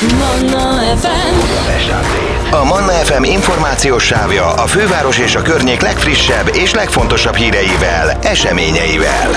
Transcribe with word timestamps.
Manna 0.00 0.96
FM 0.96 1.34
A 2.50 2.64
Manna 2.64 2.92
FM 2.92 3.22
információs 3.22 4.04
sávja 4.04 4.52
a 4.52 4.66
főváros 4.66 5.18
és 5.18 5.34
a 5.34 5.42
környék 5.42 5.80
legfrissebb 5.80 6.50
és 6.54 6.74
legfontosabb 6.74 7.34
híreivel, 7.34 8.18
eseményeivel. 8.22 9.30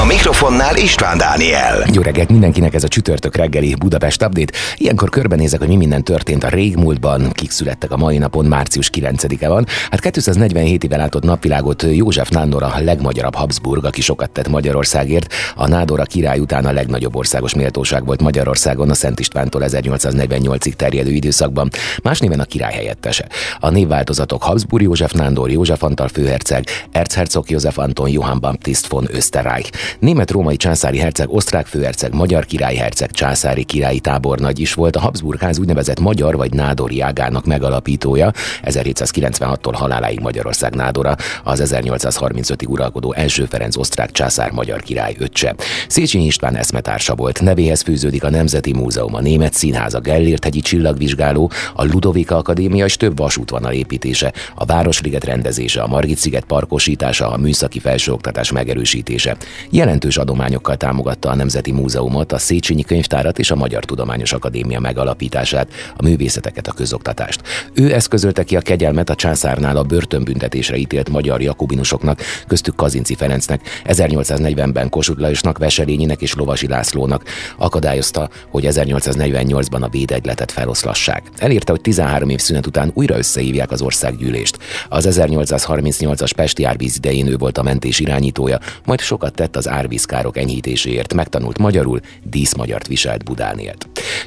A 0.00 0.04
mikrofonnál 0.04 0.76
István 0.76 1.18
Dániel. 1.18 1.84
Jó 1.92 2.02
reggelt 2.02 2.28
mindenkinek 2.28 2.74
ez 2.74 2.84
a 2.84 2.88
csütörtök 2.88 3.36
reggeli 3.36 3.74
Budapest 3.74 4.22
Update. 4.22 4.52
Ilyenkor 4.76 5.08
körbenézek, 5.08 5.58
hogy 5.58 5.68
mi 5.68 5.76
minden 5.76 6.04
történt 6.04 6.44
a 6.44 6.48
régmúltban, 6.48 7.30
kik 7.32 7.50
születtek 7.50 7.90
a 7.90 7.96
mai 7.96 8.18
napon, 8.18 8.44
március 8.44 8.90
9-e 8.94 9.48
van. 9.48 9.66
Hát 9.90 10.00
247 10.00 10.84
éve 10.84 10.96
látott 10.96 11.22
napvilágot 11.22 11.82
József 11.82 12.28
Nándor 12.28 12.62
a 12.62 12.74
legmagyarabb 12.78 13.34
Habsburg, 13.34 13.84
aki 13.84 14.00
sokat 14.00 14.30
tett 14.30 14.48
Magyarországért. 14.48 15.34
A 15.56 15.68
Nádora 15.68 16.04
király 16.04 16.38
után 16.38 16.64
a 16.64 16.72
legnagyobb 16.72 17.16
országos 17.16 17.54
méltóság 17.54 18.04
volt 18.04 18.22
Magyarországon 18.22 18.90
a 18.90 18.94
Szent 18.94 19.20
Istvántól 19.20 19.62
1848-ig 19.64 20.72
terjedő 20.72 21.10
időszakban. 21.10 21.70
Más 22.02 22.18
néven 22.18 22.40
a 22.40 22.44
király 22.44 22.72
helyettese. 22.72 23.28
A 23.60 23.70
névváltozatok 23.70 24.42
Habsburg 24.42 24.82
József 24.82 25.12
Nándor, 25.12 25.50
József 25.50 25.82
Antal 25.82 26.08
főherceg, 26.08 26.64
Erzherzog 26.92 27.50
József 27.50 27.78
Anton 27.78 28.08
Johann 28.08 28.40
Baptist 28.40 28.86
von 28.86 29.06
Österreich. 29.10 29.70
Német-római 29.98 30.56
császári 30.56 30.98
herceg, 30.98 31.30
osztrák 31.30 31.66
főherceg, 31.66 32.14
magyar 32.14 32.44
királyherceg, 32.44 33.10
császári 33.10 33.64
királyi 33.64 34.00
tábornagy 34.00 34.58
is 34.58 34.74
volt 34.74 34.96
a 34.96 35.00
Habsburg 35.00 35.40
ház 35.40 35.58
úgynevezett 35.58 36.00
magyar 36.00 36.36
vagy 36.36 36.52
nádori 36.52 37.00
ágának 37.00 37.46
megalapítója, 37.46 38.32
1796-tól 38.64 39.72
haláláig 39.72 40.20
Magyarország 40.20 40.74
nádora, 40.74 41.16
az 41.44 41.62
1835-ig 41.64 42.68
uralkodó 42.68 43.12
első 43.12 43.44
Ferenc 43.44 43.76
osztrák 43.76 44.10
császár 44.12 44.50
magyar 44.50 44.82
király 44.82 45.16
öccse. 45.18 45.54
Széchenyi 45.88 46.24
István 46.24 46.56
eszmetársa 46.56 47.14
volt, 47.14 47.40
nevéhez 47.40 47.82
fűződik 47.82 48.24
a 48.24 48.30
Nemzeti 48.30 48.72
Múzeum, 48.72 49.14
a 49.14 49.20
Német 49.20 49.54
Színház, 49.54 49.94
a 49.94 50.00
Gellért-hegyi 50.00 50.60
csillagvizsgáló, 50.60 51.50
a 51.74 51.84
Ludovika 51.84 52.36
Akadémia 52.36 52.84
és 52.84 52.96
több 52.96 53.16
vasútvonal 53.18 53.72
építése, 53.72 54.32
a 54.54 54.64
Városliget 54.64 55.24
rendezése, 55.24 55.82
a 55.82 55.86
Margit-sziget 55.86 56.44
parkosítása, 56.44 57.30
a 57.30 57.36
műszaki 57.36 57.78
felsőoktatás 57.78 58.52
megerősítése. 58.52 59.36
Jelentős 59.74 60.16
adományokkal 60.16 60.76
támogatta 60.76 61.30
a 61.30 61.34
Nemzeti 61.34 61.72
Múzeumot, 61.72 62.32
a 62.32 62.38
Széchenyi 62.38 62.82
Könyvtárat 62.82 63.38
és 63.38 63.50
a 63.50 63.56
Magyar 63.56 63.84
Tudományos 63.84 64.32
Akadémia 64.32 64.80
megalapítását, 64.80 65.70
a 65.96 66.02
művészeteket, 66.02 66.66
a 66.66 66.72
közoktatást. 66.72 67.40
Ő 67.74 67.92
eszközölte 67.94 68.42
ki 68.42 68.56
a 68.56 68.60
kegyelmet 68.60 69.10
a 69.10 69.14
császárnál 69.14 69.76
a 69.76 69.82
börtönbüntetésre 69.82 70.76
ítélt 70.76 71.08
magyar 71.08 71.40
jakobinusoknak, 71.42 72.20
köztük 72.46 72.76
Kazinci 72.76 73.14
Ferencnek, 73.14 73.82
1840-ben 73.84 74.88
Kossuth 74.88 75.20
Lajosnak, 75.20 75.58
Veselényinek 75.58 76.22
és 76.22 76.34
Lovasi 76.34 76.68
Lászlónak. 76.68 77.24
Akadályozta, 77.58 78.28
hogy 78.50 78.66
1848-ban 78.68 79.82
a 79.82 79.88
védegyletet 79.88 80.52
feloszlassák. 80.52 81.22
Elérte, 81.36 81.72
hogy 81.72 81.80
13 81.80 82.28
év 82.28 82.38
szünet 82.38 82.66
után 82.66 82.90
újra 82.94 83.16
összehívják 83.16 83.70
az 83.70 83.82
országgyűlést. 83.82 84.58
Az 84.88 85.08
1838-as 85.10 86.30
Pesti 86.36 86.64
árvíz 86.64 86.96
idején 86.96 87.26
ő 87.26 87.36
volt 87.36 87.58
a 87.58 87.62
mentés 87.62 88.00
irányítója, 88.00 88.58
majd 88.84 89.00
sokat 89.00 89.34
tett 89.34 89.60
az 89.66 89.68
árvízkárok 89.68 90.36
enyhítéséért, 90.36 91.14
megtanult 91.14 91.58
magyarul, 91.58 92.00
díszmagyart 92.22 92.86
viselt 92.86 93.24
Budán. 93.24 93.60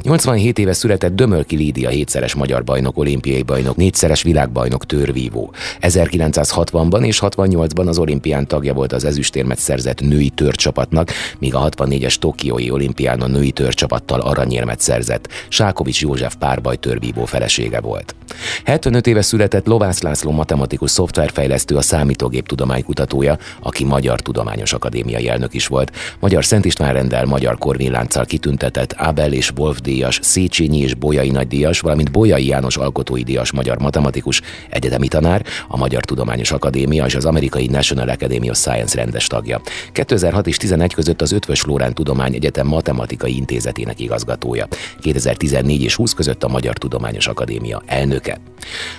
87 0.01 0.59
éve 0.59 0.73
született 0.73 1.15
Dömölki 1.15 1.55
Lídia 1.55 1.89
hétszeres 1.89 2.33
magyar 2.33 2.63
bajnok, 2.63 2.97
olimpiai 2.97 3.41
bajnok, 3.41 3.75
négyszeres 3.75 4.21
világbajnok 4.21 4.85
törvívó. 4.85 5.53
1960-ban 5.81 7.05
és 7.05 7.19
68-ban 7.21 7.87
az 7.87 7.97
olimpián 7.97 8.47
tagja 8.47 8.73
volt 8.73 8.93
az 8.93 9.05
ezüstérmet 9.05 9.59
szerzett 9.59 10.01
női 10.01 10.29
törcsapatnak, 10.29 11.11
míg 11.39 11.55
a 11.55 11.69
64-es 11.69 12.15
Tokiói 12.15 12.69
olimpián 12.69 13.21
a 13.21 13.27
női 13.27 13.51
törcsapattal 13.51 14.19
aranyérmet 14.19 14.79
szerzett. 14.79 15.27
Sákovics 15.47 16.01
József 16.01 16.35
párbaj 16.35 16.75
törvívó 16.75 17.25
felesége 17.25 17.81
volt. 17.81 18.15
75 18.63 19.07
éve 19.07 19.21
született 19.21 19.65
Lovász 19.65 20.01
László 20.01 20.31
matematikus 20.31 20.91
szoftverfejlesztő, 20.91 21.75
a 21.75 21.81
számítógép 21.81 22.47
tudománykutatója, 22.47 23.37
aki 23.61 23.83
Magyar 23.83 24.21
Tudományos 24.21 24.73
Akadémiai 24.73 25.29
elnök 25.29 25.53
is 25.53 25.67
volt. 25.67 25.91
Magyar 26.19 26.45
Szent 26.45 26.65
István 26.65 26.93
rendel, 26.93 27.25
Magyar 27.25 27.57
Korvénylánccal 27.57 28.25
kitüntetett 28.25 28.93
Ábel 28.97 29.33
és 29.33 29.51
Wolf 29.57 29.74
díjas, 29.79 30.19
Széchenyi 30.21 30.77
és 30.77 30.93
Bolyai 30.93 31.29
nagydíjas, 31.29 31.79
valamint 31.79 32.11
Bolyai 32.11 32.45
János 32.45 32.77
alkotói 32.77 33.23
díjas 33.23 33.51
magyar 33.51 33.77
matematikus, 33.77 34.41
egyetemi 34.69 35.07
tanár, 35.07 35.45
a 35.67 35.77
Magyar 35.77 36.03
Tudományos 36.05 36.51
Akadémia 36.51 37.05
és 37.05 37.15
az 37.15 37.25
amerikai 37.25 37.67
National 37.67 38.09
Academy 38.09 38.49
of 38.49 38.57
Science 38.57 38.95
rendes 38.95 39.27
tagja. 39.27 39.61
2006 39.91 40.47
és 40.47 40.57
11 40.57 40.93
között 40.93 41.21
az 41.21 41.31
Ötvös 41.31 41.63
Lórán 41.63 41.93
Tudomány 41.93 42.33
Egyetem 42.33 42.67
Matematikai 42.67 43.35
Intézetének 43.35 43.99
igazgatója. 43.99 44.67
2014 44.99 45.81
és 45.81 45.95
20 45.95 46.13
között 46.13 46.43
a 46.43 46.47
Magyar 46.47 46.77
Tudományos 46.77 47.27
Akadémia 47.27 47.83
elnöke. 47.85 48.39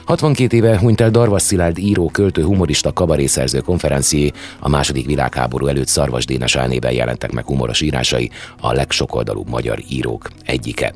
62 0.05 0.57
éve 0.57 0.79
hunyt 0.79 1.01
el 1.01 1.11
Darvas 1.11 1.43
Szilárd 1.43 1.79
író, 1.79 2.11
költő, 2.11 2.43
humorista, 2.43 2.93
kabarészerző 2.93 3.61
konferencié, 3.61 4.31
a 4.59 4.69
második 4.69 5.07
világháború 5.07 5.67
előtt 5.67 5.87
Szarvas 5.87 6.25
Dénes 6.25 6.57
álnéven 6.57 6.93
jelentek 6.93 7.33
meg 7.33 7.45
humoros 7.45 7.81
írásai, 7.81 8.31
a 8.61 8.73
legsokoldalúbb 8.73 9.49
magyar 9.49 9.79
írók 9.89 10.29
egyike. 10.57 10.95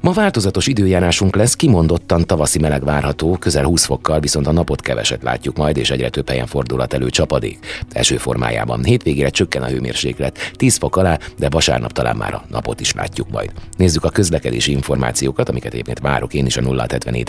Ma 0.00 0.12
változatos 0.12 0.66
időjárásunk 0.66 1.36
lesz, 1.36 1.56
kimondottan 1.56 2.26
tavaszi 2.26 2.58
meleg 2.58 2.84
várható, 2.84 3.36
közel 3.36 3.64
20 3.64 3.84
fokkal, 3.84 4.20
viszont 4.20 4.46
a 4.46 4.52
napot 4.52 4.80
keveset 4.80 5.22
látjuk 5.22 5.56
majd, 5.56 5.76
és 5.76 5.90
egyre 5.90 6.08
több 6.08 6.28
helyen 6.28 6.46
fordulhat 6.46 6.94
elő 6.94 7.10
csapadék. 7.10 7.58
Eső 7.92 8.16
formájában. 8.16 8.84
Hétvégére 8.84 9.28
csökken 9.28 9.62
a 9.62 9.66
hőmérséklet, 9.66 10.52
10 10.56 10.76
fok 10.76 10.96
alá, 10.96 11.18
de 11.38 11.48
vasárnap 11.48 11.92
talán 11.92 12.16
már 12.16 12.34
a 12.34 12.44
napot 12.48 12.80
is 12.80 12.92
látjuk 12.92 13.30
majd. 13.30 13.50
Nézzük 13.76 14.04
a 14.04 14.10
közlekedési 14.10 14.72
információkat, 14.72 15.48
amiket 15.48 15.72
egyébként 15.72 15.98
várok 15.98 16.34
én 16.34 16.46
is 16.46 16.56
a 16.56 16.86
077 16.88 17.28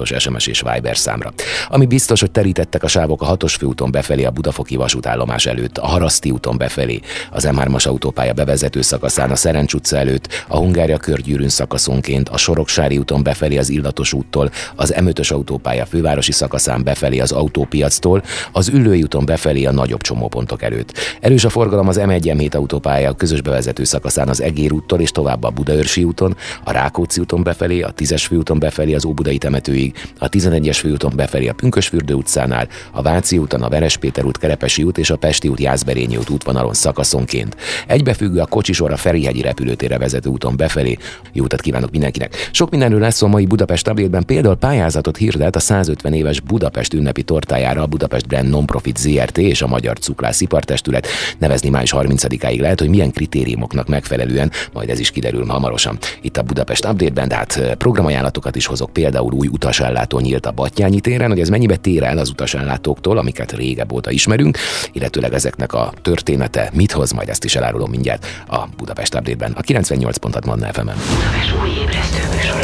os 0.00 0.12
SMS 0.18 0.46
és 0.46 0.62
Viber 0.72 0.96
számra. 0.96 1.32
Ami 1.68 1.86
biztos, 1.86 2.20
hogy 2.20 2.30
terítettek 2.30 2.82
a 2.82 2.88
sávok 2.88 3.22
a 3.22 3.24
hatos 3.24 3.54
főúton 3.54 3.90
befelé 3.90 4.24
a 4.24 4.30
Budafoki 4.30 4.76
vasútállomás 4.76 5.46
előtt, 5.46 5.78
a 5.78 5.86
Haraszti 5.86 6.30
úton 6.30 6.56
befelé, 6.56 7.00
az 7.30 7.48
M3-as 7.50 7.86
autópálya 7.86 8.32
bevezető 8.32 8.82
szakaszán, 8.82 9.30
a 9.30 9.36
Szerencs 9.36 9.74
utca 9.74 9.96
előtt, 9.96 10.44
a 10.48 10.58
Hungária 10.84 11.14
körgyűrűn 11.14 11.48
szakaszonként, 11.48 12.28
a 12.28 12.36
Soroksári 12.36 12.98
úton 12.98 13.22
befelé 13.22 13.56
az 13.56 13.68
Illatos 13.68 14.12
úttól, 14.12 14.50
az 14.76 14.94
M5-ös 14.96 15.32
autópálya 15.32 15.86
fővárosi 15.86 16.32
szakaszán 16.32 16.82
befelé 16.82 17.18
az 17.18 17.32
autópiactól, 17.32 18.22
az 18.52 18.68
Üllői 18.68 19.02
úton 19.02 19.24
befelé 19.24 19.64
a 19.64 19.72
nagyobb 19.72 20.00
csomópontok 20.00 20.62
előtt. 20.62 20.98
Erős 21.20 21.44
a 21.44 21.48
forgalom 21.48 21.88
az 21.88 22.00
M1-M7 22.02 22.54
autópálya 22.54 23.12
közös 23.12 23.40
bevezető 23.40 23.84
szakaszán 23.84 24.28
az 24.28 24.40
Egér 24.40 24.72
úttól 24.72 25.00
és 25.00 25.10
tovább 25.10 25.42
a 25.42 25.50
Budaörsi 25.50 26.04
úton, 26.04 26.36
a 26.64 26.72
Rákóczi 26.72 27.20
úton 27.20 27.42
befelé, 27.42 27.80
a 27.80 27.92
10-es 27.94 28.24
főúton 28.26 28.58
befelé 28.58 28.94
az 28.94 29.04
Óbudai 29.04 29.38
temetőig, 29.38 29.94
a 30.18 30.28
11-es 30.28 30.76
főúton 30.80 31.12
befelé 31.16 31.48
a 31.48 31.52
Pünkösfürdő 31.52 32.14
utcánál, 32.14 32.68
a 32.90 33.02
Váci 33.02 33.38
úton, 33.38 33.62
a 33.62 33.68
Verespéter 33.68 34.24
út, 34.24 34.38
Kerepesi 34.38 34.82
út 34.82 34.98
és 34.98 35.10
a 35.10 35.16
Pesti 35.16 35.48
út, 35.48 35.60
Jászberényi 35.60 36.16
út 36.16 36.30
útvonalon 36.30 36.74
szakaszonként. 36.74 37.56
Egybefüggő 37.86 38.40
a 38.40 38.46
Kocsisor 38.46 38.92
a 38.92 38.96
Ferihegyi 38.96 39.40
repülőtérre 39.40 39.98
vezető 39.98 40.30
úton 40.30 40.56
befelé. 40.56 40.72
Jó 41.32 41.44
utat 41.44 41.60
kívánok 41.60 41.90
mindenkinek! 41.90 42.48
Sok 42.50 42.70
mindenről 42.70 43.00
lesz 43.00 43.22
a 43.22 43.26
mai 43.26 43.46
Budapest 43.46 43.88
update 43.88 44.22
például 44.26 44.54
pályázatot 44.54 45.16
hirdet 45.16 45.56
a 45.56 45.60
150 45.60 46.12
éves 46.12 46.40
Budapest 46.40 46.92
ünnepi 46.94 47.22
tortájára 47.22 47.82
a 47.82 47.86
Budapest 47.86 48.26
Brand 48.26 48.48
Nonprofit 48.48 48.96
ZRT 48.96 49.38
és 49.38 49.62
a 49.62 49.66
Magyar 49.66 49.98
Cukrász 49.98 50.40
Ipartestület. 50.40 51.06
Nevezni 51.38 51.68
május 51.68 51.92
30-áig 51.96 52.60
lehet, 52.60 52.80
hogy 52.80 52.88
milyen 52.88 53.10
kritériumoknak 53.10 53.88
megfelelően, 53.88 54.50
majd 54.72 54.88
ez 54.90 54.98
is 54.98 55.10
kiderül 55.10 55.46
hamarosan. 55.46 55.98
Itt 56.20 56.36
a 56.36 56.42
Budapest 56.42 56.84
update-ben, 56.84 57.28
de 57.28 57.34
hát 57.34 57.74
programajánlatokat 57.78 58.56
is 58.56 58.66
hozok, 58.66 58.92
például 58.92 59.32
új 59.32 59.46
utasellátó 59.46 60.18
nyílt 60.18 60.46
a 60.46 60.50
Battyányi 60.52 61.00
téren, 61.00 61.28
hogy 61.28 61.40
ez 61.40 61.48
mennyibe 61.48 61.76
tér 61.76 62.02
el 62.02 62.18
az 62.18 62.30
utasellátóktól, 62.30 63.18
amiket 63.18 63.52
régebb 63.52 63.92
óta 63.92 64.10
ismerünk, 64.10 64.58
illetőleg 64.92 65.32
ezeknek 65.34 65.72
a 65.72 65.92
története 66.02 66.70
mit 66.72 66.92
hoz, 66.92 67.12
majd 67.12 67.28
ezt 67.28 67.44
is 67.44 67.56
elárulom 67.56 67.90
mindjárt 67.90 68.26
a 68.48 68.68
Budapest 68.76 69.14
update-ben, 69.14 69.52
a 69.52 69.60
98 69.60 70.16
pontat 70.16 70.44
Manna 70.44 70.63
fm 70.72 70.88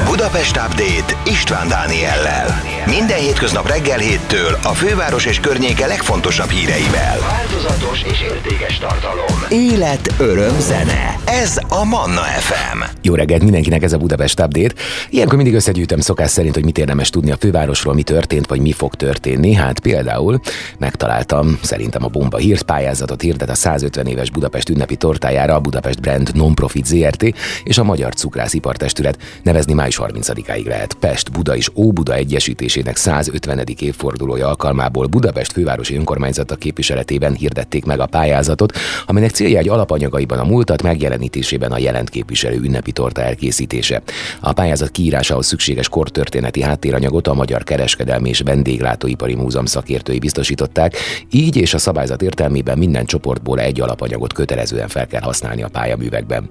Budapest 0.04 0.56
Update 0.56 1.16
István 1.24 1.68
Dániellel. 1.68 2.62
Minden 2.86 3.18
hétköznap 3.18 3.68
reggel 3.68 3.98
héttől 3.98 4.58
a 4.62 4.72
főváros 4.72 5.24
és 5.24 5.40
környéke 5.40 5.86
legfontosabb 5.86 6.50
híreivel. 6.50 7.18
Változatos 7.62 8.02
és 8.02 8.20
értékes 8.20 8.78
tartalom. 8.78 9.36
Élet, 9.48 10.14
öröm, 10.18 10.60
zene. 10.60 11.16
Ez 11.24 11.58
a 11.68 11.84
Manna 11.84 12.20
FM. 12.20 12.82
Jó 13.02 13.14
reggelt 13.14 13.42
mindenkinek, 13.42 13.82
ez 13.82 13.92
a 13.92 13.98
Budapest 13.98 14.40
Update. 14.40 14.74
Ilyenkor 15.10 15.36
mindig 15.36 15.54
összegyűjtöm 15.54 16.00
szokás 16.00 16.30
szerint, 16.30 16.54
hogy 16.54 16.64
mit 16.64 16.78
érdemes 16.78 17.10
tudni 17.10 17.30
a 17.30 17.36
fővárosról, 17.36 17.94
mi 17.94 18.02
történt, 18.02 18.46
vagy 18.46 18.60
mi 18.60 18.72
fog 18.72 18.94
történni. 18.94 19.52
Hát 19.52 19.80
például 19.80 20.40
megtaláltam 20.78 21.58
szerintem 21.62 22.04
a 22.04 22.08
bomba 22.08 22.36
hírt, 22.36 22.62
pályázatot 22.62 23.20
hirdet 23.20 23.50
a 23.50 23.54
150 23.54 24.06
éves 24.06 24.30
Budapest 24.30 24.68
ünnepi 24.68 24.96
tortájára 24.96 25.54
a 25.54 25.60
Budapest 25.60 26.00
Brand 26.00 26.30
Nonprofit 26.34 26.86
ZRT 26.86 27.22
és 27.64 27.78
a 27.78 27.84
Magyar 27.84 28.10
Magyar 28.10 28.14
Cukrász 28.14 28.54
Ipartestület, 28.54 29.18
nevezni 29.42 29.72
május 29.72 30.00
30-áig 30.02 30.66
lehet. 30.66 30.94
Pest, 30.94 31.32
Buda 31.32 31.56
és 31.56 31.70
Óbuda 31.74 32.14
egyesítésének 32.14 32.96
150. 32.96 33.62
évfordulója 33.78 34.48
alkalmából 34.48 35.06
Budapest 35.06 35.52
fővárosi 35.52 35.96
önkormányzata 35.96 36.56
képviseletében 36.56 37.34
hirdették 37.50 37.84
meg 37.84 38.00
a 38.00 38.06
pályázatot, 38.06 38.76
aminek 39.06 39.30
célja 39.30 39.58
egy 39.58 39.68
alapanyagaiban 39.68 40.38
a 40.38 40.44
múltat 40.44 40.82
megjelenítésében 40.82 41.72
a 41.72 41.78
jelent 41.78 42.10
ünnepi 42.42 42.92
torta 42.92 43.22
elkészítése. 43.22 44.02
A 44.40 44.52
pályázat 44.52 44.90
kiírásához 44.90 45.46
szükséges 45.46 45.88
kortörténeti 45.88 46.62
háttéranyagot 46.62 47.26
a 47.26 47.34
Magyar 47.34 47.64
Kereskedelmi 47.64 48.28
és 48.28 48.40
Vendéglátóipari 48.40 49.34
Múzeum 49.34 49.64
szakértői 49.64 50.18
biztosították, 50.18 50.96
így 51.30 51.56
és 51.56 51.74
a 51.74 51.78
szabályzat 51.78 52.22
értelmében 52.22 52.78
minden 52.78 53.04
csoportból 53.04 53.60
egy 53.60 53.80
alapanyagot 53.80 54.32
kötelezően 54.32 54.88
fel 54.88 55.06
kell 55.06 55.20
használni 55.20 55.62
a 55.62 55.68
pályaművekben. 55.68 56.48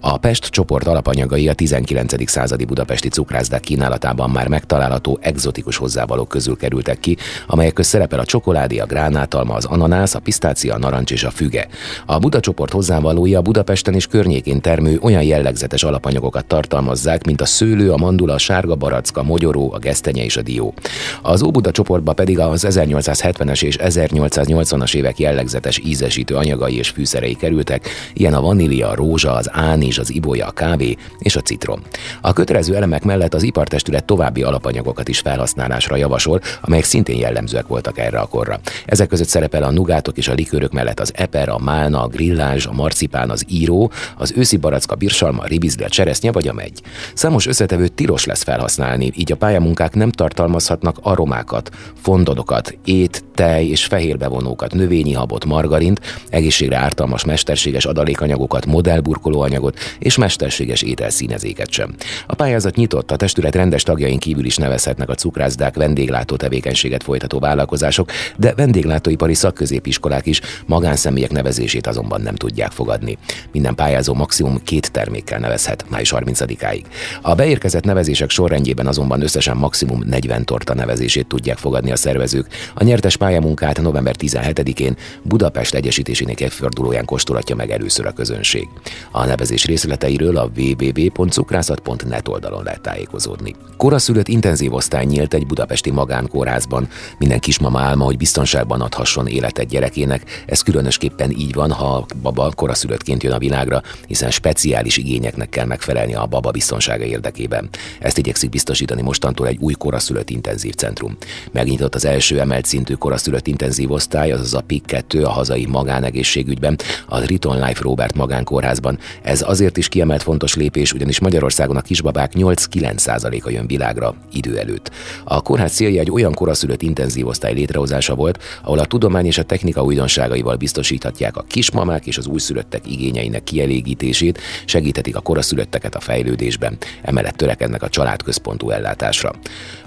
A 0.00 0.16
Pest 0.16 0.44
csoport 0.44 0.86
alapanyagai 0.86 1.48
a 1.48 1.54
19. 1.54 2.30
századi 2.30 2.64
budapesti 2.64 3.08
cukrászdák 3.08 3.60
kínálatában 3.60 4.30
már 4.30 4.48
megtalálható 4.48 5.18
egzotikus 5.20 5.76
hozzávalók 5.76 6.28
közül 6.28 6.56
kerültek 6.56 7.00
ki, 7.00 7.16
amelyek 7.46 7.72
köz 7.72 7.86
szerepel 7.86 8.18
a 8.18 8.24
csokoládé, 8.24 8.78
a 8.78 8.86
gránátalma, 8.86 9.54
az 9.54 9.64
ananász, 9.64 10.14
a 10.14 10.18
pisztácia, 10.18 10.41
a 10.44 10.78
narancs 10.78 11.10
és 11.10 11.24
a 11.24 11.30
füge. 11.30 11.68
A 12.06 12.18
Buda 12.18 12.40
csoport 12.40 12.72
hozzávalója 12.72 13.40
Budapesten 13.40 13.94
és 13.94 14.06
környékén 14.06 14.60
termő 14.60 14.98
olyan 15.02 15.22
jellegzetes 15.22 15.82
alapanyagokat 15.82 16.44
tartalmazzák, 16.44 17.26
mint 17.26 17.40
a 17.40 17.44
szőlő, 17.44 17.92
a 17.92 17.96
mandula, 17.96 18.34
a 18.34 18.38
sárga 18.38 18.74
baracka, 18.74 19.20
a 19.20 19.24
mogyoró, 19.24 19.72
a 19.72 19.78
gesztenye 19.78 20.24
és 20.24 20.36
a 20.36 20.42
dió. 20.42 20.74
Az 21.22 21.42
Óbuda 21.42 21.70
csoportba 21.70 22.12
pedig 22.12 22.38
az 22.38 22.66
1870-es 22.68 23.62
és 23.62 23.76
1880-as 23.78 24.94
évek 24.94 25.18
jellegzetes 25.18 25.78
ízesítő 25.84 26.34
anyagai 26.34 26.76
és 26.76 26.88
fűszerei 26.88 27.34
kerültek, 27.34 27.88
ilyen 28.12 28.34
a 28.34 28.40
vanília, 28.40 28.88
a 28.88 28.94
rózsa, 28.94 29.32
az 29.32 29.48
ánizs, 29.52 29.98
az 29.98 30.14
ibolya, 30.14 30.46
a 30.46 30.50
kávé 30.50 30.96
és 31.18 31.36
a 31.36 31.40
citrom. 31.40 31.80
A 32.20 32.32
kötelező 32.32 32.74
elemek 32.76 33.04
mellett 33.04 33.34
az 33.34 33.42
ipartestület 33.42 34.04
további 34.04 34.42
alapanyagokat 34.42 35.08
is 35.08 35.18
felhasználásra 35.18 35.96
javasol, 35.96 36.40
amelyek 36.60 36.84
szintén 36.84 37.18
jellemzőek 37.18 37.66
voltak 37.66 37.98
erre 37.98 38.18
a 38.18 38.26
korra. 38.26 38.60
Ezek 38.86 39.08
között 39.08 39.28
szerepel 39.28 39.62
a 39.62 39.70
nugátok 39.70 40.16
és 40.16 40.28
a 40.28 40.31
likőrök 40.34 40.72
mellett 40.72 41.00
az 41.00 41.12
eper, 41.14 41.48
a 41.48 41.58
málna, 41.58 42.02
a 42.02 42.08
grillázs, 42.08 42.66
a 42.66 42.72
marcipán, 42.72 43.30
az 43.30 43.44
író, 43.48 43.90
az 44.16 44.32
őszi 44.36 44.56
baracka, 44.56 44.94
birsalma, 44.94 45.42
a 45.42 45.46
ribizli, 45.46 45.84
a 45.84 45.88
cseresznye 45.88 46.32
vagy 46.32 46.48
a 46.48 46.52
megy. 46.52 46.80
Számos 47.14 47.46
összetevőt 47.46 47.92
tilos 47.92 48.24
lesz 48.24 48.42
felhasználni, 48.42 49.12
így 49.16 49.32
a 49.32 49.36
pályamunkák 49.36 49.94
nem 49.94 50.10
tartalmazhatnak 50.10 50.98
aromákat, 51.02 51.70
fondodokat, 52.02 52.78
ét, 52.84 53.24
tej 53.34 53.66
és 53.66 53.84
fehérbevonókat, 53.84 54.74
növényi 54.74 55.12
habot, 55.12 55.44
margarint, 55.44 56.00
egészségre 56.28 56.76
ártalmas 56.76 57.24
mesterséges 57.24 57.84
adalékanyagokat, 57.84 58.66
modellburkolóanyagot 58.66 59.78
és 59.98 60.16
mesterséges 60.16 60.82
ételszínezéket 60.82 61.70
sem. 61.70 61.94
A 62.26 62.34
pályázat 62.34 62.76
nyitott, 62.76 63.10
a 63.10 63.16
testület 63.16 63.54
rendes 63.54 63.82
tagjain 63.82 64.18
kívül 64.18 64.44
is 64.44 64.56
nevezhetnek 64.56 65.08
a 65.08 65.14
cukrászdák 65.14 65.76
vendéglátó 65.76 66.36
tevékenységet 66.36 67.02
folytató 67.02 67.38
vállalkozások, 67.38 68.10
de 68.36 68.54
vendéglátóipari 68.54 69.34
szakközépiskolák 69.34 70.26
is 70.26 70.40
magánszemélyek 70.66 71.30
nevezését 71.30 71.86
azonban 71.86 72.20
nem 72.20 72.34
tudják 72.34 72.70
fogadni. 72.70 73.18
Minden 73.52 73.74
pályázó 73.74 74.14
maximum 74.14 74.62
két 74.64 74.90
termékkel 74.92 75.38
nevezhet 75.38 75.84
május 75.88 76.12
30-áig. 76.16 76.82
A 77.22 77.34
beérkezett 77.34 77.84
nevezések 77.84 78.30
sorrendjében 78.30 78.86
azonban 78.86 79.22
összesen 79.22 79.56
maximum 79.56 80.02
40 80.06 80.44
torta 80.44 80.74
nevezését 80.74 81.26
tudják 81.26 81.58
fogadni 81.58 81.90
a 81.92 81.96
szervezők. 81.96 82.46
A 82.74 82.84
nyertes 82.84 83.16
pályamunkát 83.22 83.80
november 83.80 84.14
17-én 84.18 84.96
Budapest 85.22 85.74
Egyesítésének 85.74 86.40
évfordulóján 86.40 87.04
kóstolatja 87.04 87.54
meg 87.54 87.70
először 87.70 88.06
a 88.06 88.12
közönség. 88.12 88.68
A 89.10 89.24
nevezés 89.24 89.64
részleteiről 89.64 90.36
a 90.36 90.50
www.cukrászat.net 90.56 92.28
oldalon 92.28 92.62
lehet 92.62 92.80
tájékozódni. 92.80 93.54
Koraszülött 93.76 94.28
intenzív 94.28 94.74
osztály 94.74 95.04
nyílt 95.04 95.34
egy 95.34 95.46
budapesti 95.46 95.90
magánkórházban. 95.90 96.88
Minden 97.18 97.38
kismama 97.38 97.80
álma, 97.80 98.04
hogy 98.04 98.16
biztonságban 98.16 98.80
adhasson 98.80 99.26
életet 99.26 99.68
gyerekének. 99.68 100.44
Ez 100.46 100.60
különösképpen 100.60 101.30
így 101.30 101.54
van, 101.54 101.70
ha 101.72 101.94
a 101.94 102.06
baba 102.22 102.52
koraszülöttként 102.56 103.22
jön 103.22 103.32
a 103.32 103.38
világra, 103.38 103.82
hiszen 104.06 104.30
speciális 104.30 104.96
igényeknek 104.96 105.48
kell 105.48 105.66
megfelelni 105.66 106.14
a 106.14 106.26
baba 106.26 106.50
biztonsága 106.50 107.04
érdekében. 107.04 107.68
Ezt 108.00 108.18
igyekszik 108.18 108.50
biztosítani 108.50 109.02
mostantól 109.02 109.46
egy 109.46 109.58
új 109.60 109.72
koraszülött 109.72 110.30
intenzív 110.30 110.74
centrum. 110.74 111.16
Megnyitott 111.52 111.94
az 111.94 112.04
első 112.04 112.40
emelt 112.40 112.64
szintű 112.64 112.94
koraszülött 113.12 113.46
intenzív 113.46 113.90
osztály, 113.90 114.32
azaz 114.32 114.54
a 114.54 114.60
PIK 114.60 114.86
2 114.86 115.24
a 115.24 115.30
hazai 115.30 115.66
magánegészségügyben, 115.66 116.78
a 117.08 117.18
Riton 117.18 117.66
Life 117.66 117.82
Robert 117.82 118.14
magánkórházban. 118.14 118.98
Ez 119.22 119.42
azért 119.48 119.76
is 119.76 119.88
kiemelt 119.88 120.22
fontos 120.22 120.54
lépés, 120.54 120.92
ugyanis 120.92 121.20
Magyarországon 121.20 121.76
a 121.76 121.80
kisbabák 121.80 122.32
8-9%-a 122.34 123.50
jön 123.50 123.66
világra 123.66 124.14
idő 124.32 124.58
előtt. 124.58 124.90
A 125.24 125.42
kórház 125.42 125.72
célja 125.72 126.00
egy 126.00 126.10
olyan 126.10 126.34
koraszülött 126.34 126.82
intenzív 126.82 127.26
osztály 127.26 127.54
létrehozása 127.54 128.14
volt, 128.14 128.42
ahol 128.62 128.78
a 128.78 128.84
tudomány 128.84 129.26
és 129.26 129.38
a 129.38 129.42
technika 129.42 129.84
újdonságaival 129.84 130.56
biztosíthatják 130.56 131.36
a 131.36 131.44
kismamák 131.48 132.06
és 132.06 132.18
az 132.18 132.26
újszülöttek 132.26 132.90
igényeinek 132.90 133.44
kielégítését, 133.44 134.40
segíthetik 134.64 135.16
a 135.16 135.20
koraszülötteket 135.20 135.94
a 135.94 136.00
fejlődésben, 136.00 136.76
emellett 137.02 137.36
törekednek 137.36 137.82
a 137.82 137.88
családközpontú 137.88 138.70
ellátásra. 138.70 139.32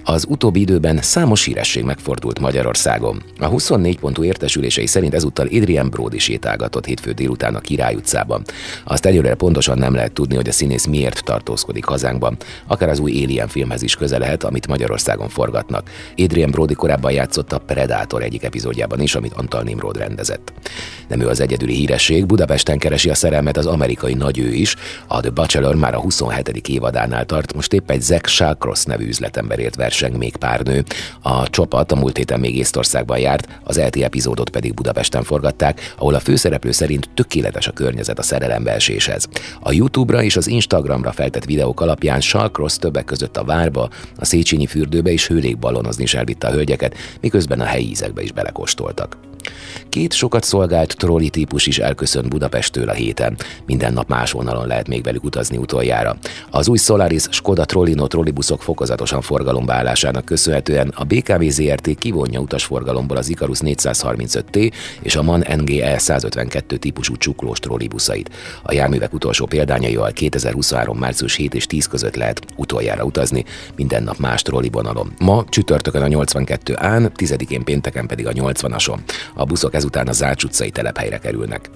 Az 0.07 0.25
utóbbi 0.29 0.59
időben 0.59 1.01
számos 1.01 1.43
híresség 1.43 1.83
megfordult 1.83 2.39
Magyarországon. 2.39 3.23
A 3.39 3.45
24 3.45 3.99
pontú 3.99 4.23
értesülései 4.23 4.85
szerint 4.85 5.13
ezúttal 5.13 5.45
Adrian 5.45 5.89
Brody 5.89 6.19
sétálgatott 6.19 6.85
hétfő 6.85 7.11
délután 7.11 7.55
a 7.55 7.59
Király 7.59 7.95
utcában. 7.95 8.43
Azt 8.83 9.05
egyelőre 9.05 9.35
pontosan 9.35 9.77
nem 9.77 9.93
lehet 9.93 10.11
tudni, 10.11 10.35
hogy 10.35 10.47
a 10.47 10.51
színész 10.51 10.85
miért 10.85 11.23
tartózkodik 11.23 11.85
hazánkban, 11.85 12.37
akár 12.67 12.89
az 12.89 12.99
új 12.99 13.23
Alien 13.23 13.47
filmhez 13.47 13.81
is 13.81 13.95
köze 13.95 14.17
lehet, 14.17 14.43
amit 14.43 14.67
Magyarországon 14.67 15.29
forgatnak. 15.29 15.89
Adrian 16.17 16.51
Brody 16.51 16.73
korábban 16.73 17.11
játszott 17.11 17.51
a 17.51 17.59
Predator 17.59 18.23
egyik 18.23 18.43
epizódjában 18.43 19.01
is, 19.01 19.15
amit 19.15 19.33
Antal 19.33 19.63
Nimrod 19.63 19.97
rendezett. 19.97 20.53
Nem 21.07 21.21
ő 21.21 21.27
az 21.27 21.39
egyedüli 21.39 21.73
híresség, 21.73 22.25
Budapesten 22.25 22.77
keresi 22.77 23.09
a 23.09 23.15
szerelmet 23.15 23.57
az 23.57 23.65
amerikai 23.65 24.13
nagyő 24.13 24.53
is, 24.53 24.75
a 25.07 25.19
The 25.19 25.29
Bachelor 25.29 25.75
már 25.75 25.93
a 25.93 25.99
27. 25.99 26.67
évadánál 26.67 27.25
tart, 27.25 27.53
most 27.53 27.73
épp 27.73 27.89
egy 27.89 28.01
Zack 28.01 28.27
Shawcross 28.27 28.83
nevű 28.83 29.07
üzletemberért 29.07 29.75
verseng 29.99 30.17
még 30.17 30.35
pár 30.35 30.61
nő. 30.61 30.83
A 31.21 31.49
csapat 31.49 31.91
a 31.91 31.95
múlt 31.95 32.17
héten 32.17 32.39
még 32.39 32.57
Észtországban 32.57 33.19
járt, 33.19 33.59
az 33.63 33.77
ELTI 33.77 34.03
epizódot 34.03 34.49
pedig 34.49 34.73
Budapesten 34.73 35.23
forgatták, 35.23 35.93
ahol 35.97 36.13
a 36.13 36.19
főszereplő 36.19 36.71
szerint 36.71 37.09
tökéletes 37.13 37.67
a 37.67 37.71
környezet 37.71 38.19
a 38.19 38.23
szerelembeeséshez. 38.23 39.27
A 39.59 39.71
YouTube-ra 39.71 40.23
és 40.23 40.35
az 40.35 40.47
Instagramra 40.47 41.11
feltett 41.11 41.45
videók 41.45 41.81
alapján 41.81 42.21
Shawcross 42.21 42.77
többek 42.77 43.05
között 43.05 43.37
a 43.37 43.43
várba, 43.43 43.89
a 44.17 44.25
Széchenyi 44.25 44.65
fürdőbe 44.65 45.11
és 45.11 45.27
hőlékballonozni 45.27 46.03
is 46.03 46.13
elvitte 46.13 46.47
a 46.47 46.51
hölgyeket, 46.51 46.95
miközben 47.21 47.59
a 47.59 47.65
helyi 47.65 47.89
ízekbe 47.89 48.21
is 48.21 48.31
belekóstoltak. 48.31 49.17
Két 49.89 50.13
sokat 50.13 50.43
szolgált 50.43 50.97
trolli 50.97 51.29
típus 51.29 51.67
is 51.67 51.79
elköszönt 51.79 52.29
Budapesttől 52.29 52.89
a 52.89 52.93
héten. 52.93 53.37
Minden 53.65 53.93
nap 53.93 54.09
más 54.09 54.31
vonalon 54.31 54.67
lehet 54.67 54.87
még 54.87 55.03
velük 55.03 55.23
utazni 55.23 55.57
utoljára. 55.57 56.17
Az 56.51 56.67
új 56.67 56.77
Solaris 56.77 57.23
Skoda 57.29 57.65
Trollino 57.65 58.07
trollibuszok 58.07 58.61
fokozatosan 58.61 59.21
forgalomba 59.21 59.73
állásának 59.73 60.25
köszönhetően 60.25 60.93
a 60.95 61.03
BKV 61.03 61.43
ZRT 61.49 61.97
kivonja 61.97 62.39
utasforgalomból 62.39 63.17
az 63.17 63.29
Icarus 63.29 63.59
435T 63.61 64.71
és 65.01 65.15
a 65.15 65.23
MAN 65.23 65.43
NGE 65.57 65.97
152 65.97 66.77
típusú 66.77 67.17
csuklós 67.17 67.59
trollibuszait. 67.59 68.29
A 68.63 68.73
járművek 68.73 69.13
utolsó 69.13 69.45
példányaival 69.45 70.11
2023. 70.11 70.97
március 70.97 71.35
7 71.35 71.53
és 71.53 71.65
10 71.65 71.87
között 71.87 72.15
lehet 72.15 72.41
utoljára 72.55 73.03
utazni, 73.03 73.45
minden 73.75 74.03
nap 74.03 74.17
más 74.17 74.41
vonalon. 74.71 75.13
Ma 75.19 75.43
csütörtökön 75.49 76.01
a 76.01 76.07
82 76.07 76.75
án, 76.77 77.11
10-én 77.15 77.63
pénteken 77.63 78.07
pedig 78.07 78.27
a 78.27 78.31
80-ason. 78.31 78.97
A 79.37 79.45
buszok 79.45 79.73
ezután 79.73 80.07
a 80.07 80.11
Zács 80.11 80.43
utcai 80.43 80.69
telephelyre 80.69 81.17
kerülnek. 81.17 81.69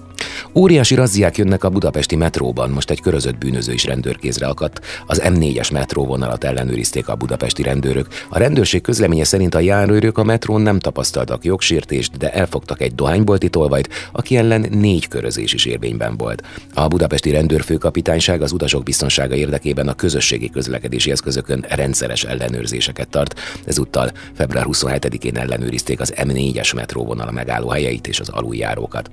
Óriási 0.54 0.94
razziák 0.94 1.36
jönnek 1.36 1.64
a 1.64 1.70
budapesti 1.70 2.16
metróban, 2.16 2.70
most 2.70 2.90
egy 2.90 3.00
körözött 3.00 3.38
bűnöző 3.38 3.72
is 3.72 3.84
rendőrkézre 3.84 4.46
akadt. 4.46 4.80
Az 5.06 5.22
M4-es 5.24 5.72
metróvonalat 5.72 6.44
ellenőrizték 6.44 7.08
a 7.08 7.14
budapesti 7.14 7.62
rendőrök. 7.62 8.06
A 8.28 8.38
rendőrség 8.38 8.80
közleménye 8.80 9.24
szerint 9.24 9.54
a 9.54 9.60
járőrök 9.60 10.18
a 10.18 10.24
metrón 10.24 10.60
nem 10.60 10.78
tapasztaltak 10.78 11.44
jogsértést, 11.44 12.16
de 12.16 12.32
elfogtak 12.32 12.80
egy 12.80 12.94
dohánybolti 12.94 13.48
tolvajt, 13.48 13.88
aki 14.12 14.36
ellen 14.36 14.66
négy 14.70 15.08
körözés 15.08 15.52
is 15.52 15.64
érvényben 15.64 16.16
volt. 16.16 16.42
A 16.74 16.88
budapesti 16.88 17.30
rendőrfőkapitányság 17.30 18.42
az 18.42 18.52
utasok 18.52 18.82
biztonsága 18.82 19.34
érdekében 19.34 19.88
a 19.88 19.94
közösségi 19.94 20.50
közlekedési 20.50 21.10
eszközökön 21.10 21.64
rendszeres 21.68 22.24
ellenőrzéseket 22.24 23.08
tart. 23.08 23.40
Ezúttal 23.64 24.10
február 24.34 24.64
27-én 24.68 25.36
ellenőrizték 25.36 26.00
az 26.00 26.14
M4-es 26.16 26.74
metróvonal 26.74 27.30
megállóhelyeit 27.30 28.06
és 28.06 28.20
az 28.20 28.28
aluljárókat. 28.28 29.10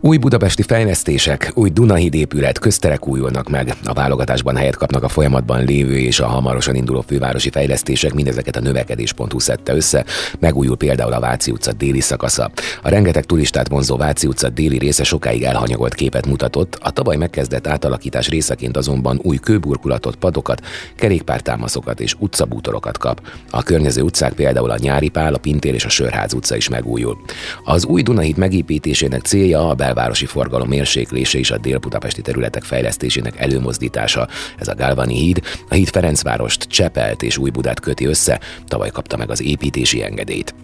Új 0.00 0.16
budapesti 0.20 0.62
fejlesztések, 0.62 1.50
új 1.54 1.70
Dunahíd 1.70 2.14
épület, 2.14 2.58
közterek 2.58 3.08
újulnak 3.08 3.48
meg. 3.48 3.74
A 3.84 3.92
válogatásban 3.92 4.56
helyet 4.56 4.76
kapnak 4.76 5.02
a 5.02 5.08
folyamatban 5.08 5.64
lévő 5.64 5.98
és 5.98 6.20
a 6.20 6.26
hamarosan 6.26 6.74
induló 6.74 7.00
fővárosi 7.00 7.50
fejlesztések, 7.50 8.14
mindezeket 8.14 8.56
a 8.56 8.60
növekedés.hu 8.60 9.38
szedte 9.38 9.74
össze. 9.74 10.04
Megújul 10.38 10.76
például 10.76 11.12
a 11.12 11.20
Váci 11.20 11.50
utca 11.50 11.72
déli 11.72 12.00
szakasza. 12.00 12.50
A 12.82 12.88
rengeteg 12.88 13.24
turistát 13.24 13.68
vonzó 13.68 13.96
Váci 13.96 14.26
utca 14.26 14.48
déli 14.48 14.78
része 14.78 15.04
sokáig 15.04 15.42
elhanyagolt 15.42 15.94
képet 15.94 16.26
mutatott, 16.26 16.78
a 16.82 16.90
tavaly 16.90 17.16
megkezdett 17.16 17.66
átalakítás 17.66 18.28
részeként 18.28 18.76
azonban 18.76 19.20
új 19.22 19.36
kőburkulatot, 19.36 20.16
padokat, 20.16 20.60
kerékpártámaszokat 20.96 22.00
és 22.00 22.14
utcabútorokat 22.18 22.98
kap. 22.98 23.20
A 23.50 23.62
környező 23.62 24.02
utcák 24.02 24.32
például 24.32 24.70
a 24.70 24.78
Nyári 24.78 25.08
Pál, 25.08 25.34
a 25.34 25.38
Pintér 25.38 25.74
és 25.74 25.84
a 25.84 25.88
Sörház 25.88 26.34
utca 26.34 26.56
is 26.56 26.68
megújul. 26.68 27.16
Az 27.64 27.84
új 27.84 28.02
Dunahíd 28.02 28.36
megépítésének 28.36 29.22
célja 29.22 29.68
a 29.68 29.74
belvárosi 30.10 30.38
forgalom 30.38 30.68
mérséklése 30.68 31.38
és 31.38 31.50
a 31.50 31.58
dél-budapesti 31.58 32.22
területek 32.22 32.62
fejlesztésének 32.62 33.40
előmozdítása. 33.40 34.28
Ez 34.58 34.68
a 34.68 34.74
Galvani 34.74 35.14
híd, 35.14 35.40
a 35.68 35.74
híd 35.74 35.88
Ferencvárost, 35.88 36.62
Csepelt 36.62 37.22
és 37.22 37.38
Újbudát 37.38 37.80
köti 37.80 38.04
össze, 38.04 38.40
tavaly 38.68 38.90
kapta 38.90 39.16
meg 39.16 39.30
az 39.30 39.42
építési 39.42 40.02
engedélyt. 40.02 40.54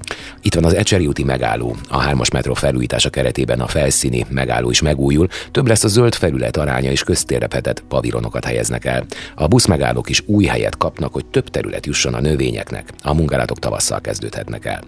Itt 0.43 0.55
van 0.55 0.65
az 0.65 0.75
Ecseri 0.75 1.07
úti 1.07 1.25
megálló. 1.25 1.77
A 1.89 1.99
hármas 1.99 2.31
metró 2.31 2.55
felújítása 2.55 3.11
keretében 3.11 3.61
a 3.61 3.67
felszíni 3.67 4.27
megálló 4.29 4.71
is 4.71 4.81
megújul, 4.81 5.29
több 5.51 5.67
lesz 5.67 5.85
a 5.85 5.89
zöld 5.89 6.15
felület 6.15 6.57
aránya 6.57 6.91
és 6.91 7.03
köztérrepetett 7.03 7.85
pavironokat 7.89 8.45
helyeznek 8.45 8.85
el. 8.85 9.05
A 9.35 9.47
buszmegállók 9.47 10.09
is 10.09 10.23
új 10.27 10.45
helyet 10.45 10.77
kapnak, 10.77 11.13
hogy 11.13 11.27
több 11.27 11.49
terület 11.49 11.87
jusson 11.87 12.15
a 12.15 12.21
növényeknek. 12.21 12.93
A 13.03 13.15
munkálatok 13.15 13.59
tavasszal 13.59 14.01
kezdődhetnek 14.01 14.65
el. 14.65 14.83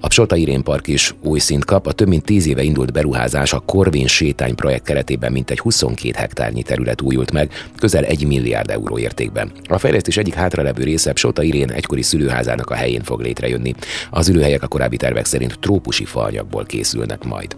A 0.00 0.08
Psota 0.08 0.36
Irén 0.36 0.62
Park 0.62 0.88
is 0.88 1.14
új 1.22 1.38
szint 1.38 1.64
kap, 1.64 1.86
a 1.86 1.92
több 1.92 2.08
mint 2.08 2.24
tíz 2.24 2.46
éve 2.46 2.62
indult 2.62 2.92
beruházás 2.92 3.52
a 3.52 3.62
Korvin 3.92 4.10
sétány 4.10 4.54
projekt 4.54 4.84
keretében 4.84 5.32
mintegy 5.32 5.58
22 5.58 6.18
hektárnyi 6.18 6.62
terület 6.62 7.00
újult 7.00 7.32
meg, 7.32 7.50
közel 7.76 8.04
1 8.04 8.26
milliárd 8.26 8.70
euró 8.70 8.98
értékben. 8.98 9.52
A 9.68 9.78
fejlesztés 9.78 10.16
egyik 10.16 10.34
hátralevő 10.34 10.82
része 10.82 11.12
Sota 11.14 11.42
Irén 11.42 11.70
egykori 11.70 12.02
szülőházának 12.02 12.70
a 12.70 12.74
helyén 12.74 13.02
fog 13.02 13.20
létrejönni. 13.20 13.74
Az 14.10 14.28
ülőhelyek 14.28 14.62
a 14.62 14.66
korábbi 14.66 14.96
tervek 14.96 15.24
szerint 15.24 15.58
trópusi 15.60 16.04
faanyagból 16.04 16.64
készülnek 16.64 17.24
majd. 17.24 17.56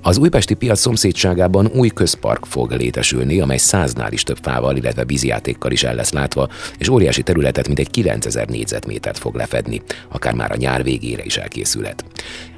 Az 0.00 0.18
újpesti 0.18 0.54
piac 0.54 0.80
szomszédságában 0.80 1.70
új 1.74 1.88
közpark 1.88 2.44
fog 2.46 2.70
létesülni, 2.70 3.40
amely 3.40 3.56
száznál 3.56 4.12
is 4.12 4.22
több 4.22 4.38
fával, 4.42 4.76
illetve 4.76 5.04
vízjátékkal 5.04 5.70
is 5.72 5.82
el 5.82 5.94
lesz 5.94 6.12
látva, 6.12 6.48
és 6.78 6.88
óriási 6.88 7.22
területet 7.22 7.66
mintegy 7.66 7.90
9000 7.90 8.48
négyzetmétert 8.48 9.18
fog 9.18 9.34
lefedni, 9.34 9.82
akár 10.08 10.34
már 10.34 10.52
a 10.52 10.56
nyár 10.56 10.82
végére 10.82 11.24
is 11.24 11.36
elkészülhet. 11.36 12.04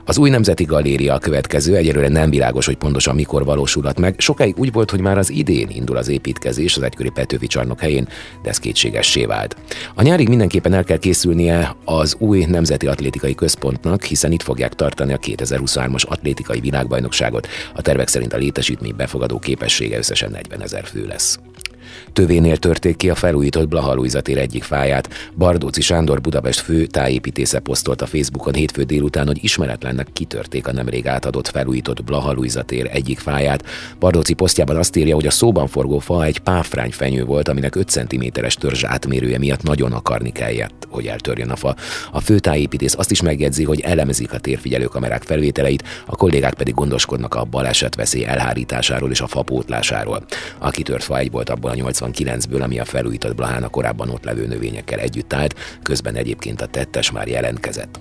Az 0.07 0.19
új 0.19 0.31
Nemzeti 0.31 0.65
Galéria 0.65 1.15
a 1.15 1.19
következő, 1.19 1.77
egyelőre 1.77 2.09
nem 2.09 2.31
világos, 2.31 2.67
hogy 2.67 2.77
pontosan 2.77 3.15
mikor 3.15 3.45
valósulhat 3.45 3.99
meg. 3.99 4.15
Sokáig 4.19 4.59
úgy 4.59 4.73
volt, 4.73 4.91
hogy 4.91 5.01
már 5.01 5.19
az 5.19 5.31
idén 5.31 5.69
indul 5.71 5.97
az 5.97 6.09
építkezés 6.09 6.77
az 6.77 6.83
egykori 6.83 7.11
Petőfi 7.11 7.47
csarnok 7.47 7.81
helyén, 7.81 8.09
de 8.43 8.49
ez 8.49 8.59
kétségessé 8.59 9.25
vált. 9.25 9.57
A 9.95 10.03
nyárig 10.03 10.29
mindenképpen 10.29 10.73
el 10.73 10.85
kell 10.85 10.99
készülnie 10.99 11.77
az 11.85 12.17
új 12.19 12.45
Nemzeti 12.45 12.87
Atlétikai 12.87 13.35
Központnak, 13.35 14.05
hiszen 14.05 14.33
itt 14.33 14.43
fogják 14.43 14.75
tartani 14.75 15.13
a 15.13 15.19
2023-as 15.19 16.07
atlétikai 16.07 16.61
világbajnokságot. 16.61 17.49
A 17.75 17.83
tervek 17.83 18.09
szerint 18.09 18.33
a 18.33 18.37
létesítmény 18.37 18.97
befogadó 18.97 19.39
képessége 19.39 19.97
összesen 19.97 20.31
40 20.31 20.63
ezer 20.63 20.85
fő 20.85 21.07
lesz. 21.07 21.39
Tövénél 22.13 22.57
törték 22.57 22.97
ki 22.97 23.11
a 23.11 23.15
felújított 23.15 23.69
Blaha 23.69 24.03
egyik 24.27 24.63
fáját. 24.63 25.09
Bardóci 25.37 25.81
Sándor 25.81 26.21
Budapest 26.21 26.61
fő 26.61 26.87
tájépítésze 26.87 27.59
posztolt 27.59 28.03
a 28.03 28.07
Facebookon 28.07 28.55
hétfő 28.55 28.83
délután, 28.83 29.27
hogy 29.27 29.45
ismeretlennek 29.45 30.09
kitörték 30.13 30.67
a 30.67 30.73
nemrég 30.73 31.07
átadott 31.07 31.49
felújított 31.49 32.05
Blaha 32.05 32.35
egyik 32.91 33.19
fáját. 33.19 33.65
Bardóci 33.99 34.33
posztjában 34.33 34.77
azt 34.77 34.97
írja, 34.97 35.15
hogy 35.15 35.27
a 35.27 35.31
szóban 35.31 35.67
forgó 35.67 35.99
fa 35.99 36.25
egy 36.25 36.39
páfrány 36.39 36.91
fenyő 36.91 37.25
volt, 37.25 37.49
aminek 37.49 37.75
5 37.75 37.89
cm-es 37.89 38.55
törzs 38.55 38.85
átmérője 38.85 39.39
miatt 39.39 39.63
nagyon 39.63 39.93
akarni 39.93 40.33
kellett, 40.33 40.87
hogy 40.91 41.07
eltörjön 41.07 41.51
a 41.51 41.57
fa. 41.57 41.77
A 42.13 42.21
főtájépítész 42.21 42.95
azt 42.95 43.11
is 43.11 43.23
megjegyzi, 43.23 43.65
hogy 43.65 43.81
elemezik 43.81 44.33
a 44.33 44.39
térfigyelőkamerák 44.39 45.23
felvételeit, 45.23 45.85
a 46.07 46.17
kollégák 46.17 46.55
pedig 46.55 46.75
gondoskodnak 46.75 47.35
a 47.35 47.45
baleset 47.45 47.95
veszély 47.95 48.25
elhárításáról 48.25 49.11
és 49.11 49.21
a 49.21 49.27
fapótlásáról. 49.27 50.25
A 50.59 50.71
kitört 50.71 51.03
fa 51.05 51.19
egy 51.19 51.31
volt 51.31 51.51
abból 51.51 51.71
a 51.71 51.75
89-ből, 51.93 52.63
ami 52.63 52.79
a 52.79 52.85
felújított 52.85 53.35
Blahán 53.35 53.63
a 53.63 53.69
korábban 53.69 54.09
ott 54.09 54.25
levő 54.25 54.47
növényekkel 54.47 54.99
együtt 54.99 55.33
állt, 55.33 55.55
közben 55.83 56.15
egyébként 56.15 56.61
a 56.61 56.67
tettes 56.67 57.11
már 57.11 57.29
jelentkezett. 57.29 57.99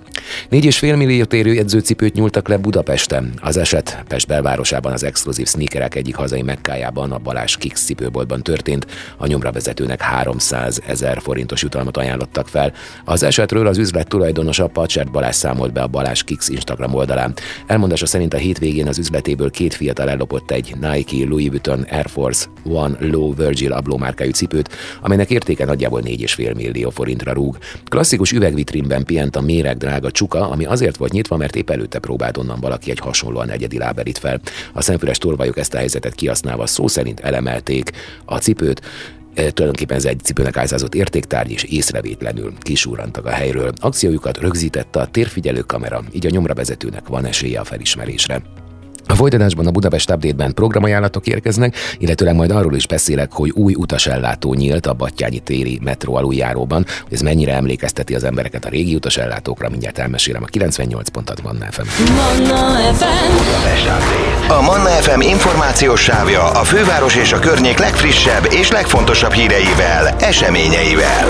4,5 0.50 0.96
millió 0.96 1.24
térő 1.24 1.58
edzőcipőt 1.58 2.14
nyúltak 2.14 2.48
le 2.48 2.56
Budapesten. 2.56 3.32
Az 3.40 3.56
eset 3.56 4.02
Pest 4.08 4.26
belvárosában 4.26 4.92
az 4.92 5.04
exkluzív 5.04 5.46
sneakerek 5.46 5.94
egyik 5.94 6.14
hazai 6.14 6.42
mekkájában, 6.42 7.12
a 7.12 7.18
Balázs 7.18 7.56
Kix 7.56 7.84
cipőboltban 7.84 8.42
történt. 8.42 8.86
A 9.16 9.26
nyomra 9.26 9.52
vezetőnek 9.52 10.00
300 10.00 10.80
ezer 10.86 11.20
forintos 11.20 11.62
jutalmat 11.62 11.96
ajánlottak 11.96 12.48
fel. 12.48 12.72
Az 13.04 13.22
esetről 13.22 13.66
az 13.66 13.78
üzlet 13.78 14.08
tulajdonosa 14.08 14.66
Pacsert 14.66 15.10
Balázs 15.10 15.34
számolt 15.34 15.72
be 15.72 15.82
a 15.82 15.86
Balázs 15.86 16.22
Kix 16.22 16.48
Instagram 16.48 16.94
oldalán. 16.94 17.34
Elmondása 17.66 18.06
szerint 18.06 18.34
a 18.34 18.36
hétvégén 18.36 18.88
az 18.88 18.98
üzletéből 18.98 19.50
két 19.50 19.74
fiatal 19.74 20.10
ellopott 20.10 20.50
egy 20.50 20.74
Nike 20.80 21.26
Louis 21.28 21.48
Vuitton 21.48 21.86
Air 21.90 22.08
Force 22.08 22.46
One 22.64 22.96
Low 23.00 23.34
Virgil 23.34 23.72
Abló 23.74 23.96
márkájú 23.96 24.30
cipőt, 24.30 24.68
amelynek 25.00 25.30
értéke 25.30 25.64
nagyjából 25.64 26.02
4,5 26.04 26.54
millió 26.54 26.90
forintra 26.90 27.32
rúg. 27.32 27.58
Klasszikus 27.88 28.32
üvegvitrínben 28.32 29.04
pihent 29.04 29.36
a 29.36 29.40
méreg 29.40 29.76
drága 29.76 30.10
csuka, 30.10 30.50
ami 30.50 30.64
azért 30.64 30.96
volt 30.96 31.12
nyitva, 31.12 31.36
mert 31.36 31.56
épp 31.56 31.70
előtte 31.70 31.98
próbált 31.98 32.36
onnan 32.36 32.60
valaki 32.60 32.90
egy 32.90 32.98
hasonlóan 32.98 33.50
egyedi 33.50 33.78
láberit 33.78 34.18
fel. 34.18 34.40
A 34.72 34.82
szemfüles 34.82 35.18
torvajok 35.18 35.58
ezt 35.58 35.74
a 35.74 35.78
helyzetet 35.78 36.14
kihasználva 36.14 36.66
szó 36.66 36.88
szerint 36.88 37.20
elemelték 37.20 37.90
a 38.24 38.38
cipőt, 38.38 38.80
e, 39.34 39.50
tulajdonképpen 39.50 39.96
ez 39.96 40.04
egy 40.04 40.20
cipőnek 40.22 40.56
álszázott 40.56 40.94
értéktárgy, 40.94 41.50
és 41.50 41.62
észrevétlenül 41.62 42.52
kisúrantak 42.58 43.26
a 43.26 43.30
helyről. 43.30 43.72
Akciójukat 43.80 44.38
rögzítette 44.38 45.00
a 45.00 45.06
térfigyelő 45.06 45.60
kamera, 45.60 46.04
így 46.12 46.26
a 46.26 46.30
nyomra 46.30 46.54
vezetőnek 46.54 47.08
van 47.08 47.24
esélye 47.24 47.60
a 47.60 47.64
felismerésre. 47.64 48.63
A 49.06 49.14
folytatásban 49.14 49.66
a 49.66 49.70
Budapest 49.70 50.10
Update-ben 50.10 50.54
programajánlatok 50.54 51.26
érkeznek, 51.26 51.76
illetőleg 51.98 52.34
majd 52.34 52.50
arról 52.50 52.74
is 52.74 52.86
beszélek, 52.86 53.32
hogy 53.32 53.50
új 53.50 53.74
utasellátó 53.74 54.54
nyílt 54.54 54.86
a 54.86 54.92
Battyányi 54.92 55.38
téri 55.38 55.80
metró 55.82 56.14
aluljáróban, 56.16 56.86
hogy 57.02 57.12
ez 57.12 57.20
mennyire 57.20 57.54
emlékezteti 57.54 58.14
az 58.14 58.24
embereket 58.24 58.64
a 58.64 58.68
régi 58.68 58.94
utasellátókra, 58.94 59.68
mindjárt 59.68 59.98
elmesélem 59.98 60.42
a 60.42 60.46
98 60.46 61.08
pontot 61.08 61.42
Manna 61.42 61.66
FM. 61.70 62.12
Manna 62.14 62.62
FM. 62.92 64.50
A 64.50 64.60
Manna 64.60 64.88
FM 64.88 65.20
információs 65.20 66.00
sávja 66.00 66.50
a 66.50 66.64
főváros 66.64 67.16
és 67.16 67.32
a 67.32 67.38
környék 67.38 67.78
legfrissebb 67.78 68.46
és 68.50 68.70
legfontosabb 68.70 69.32
híreivel, 69.32 70.14
eseményeivel. 70.18 71.26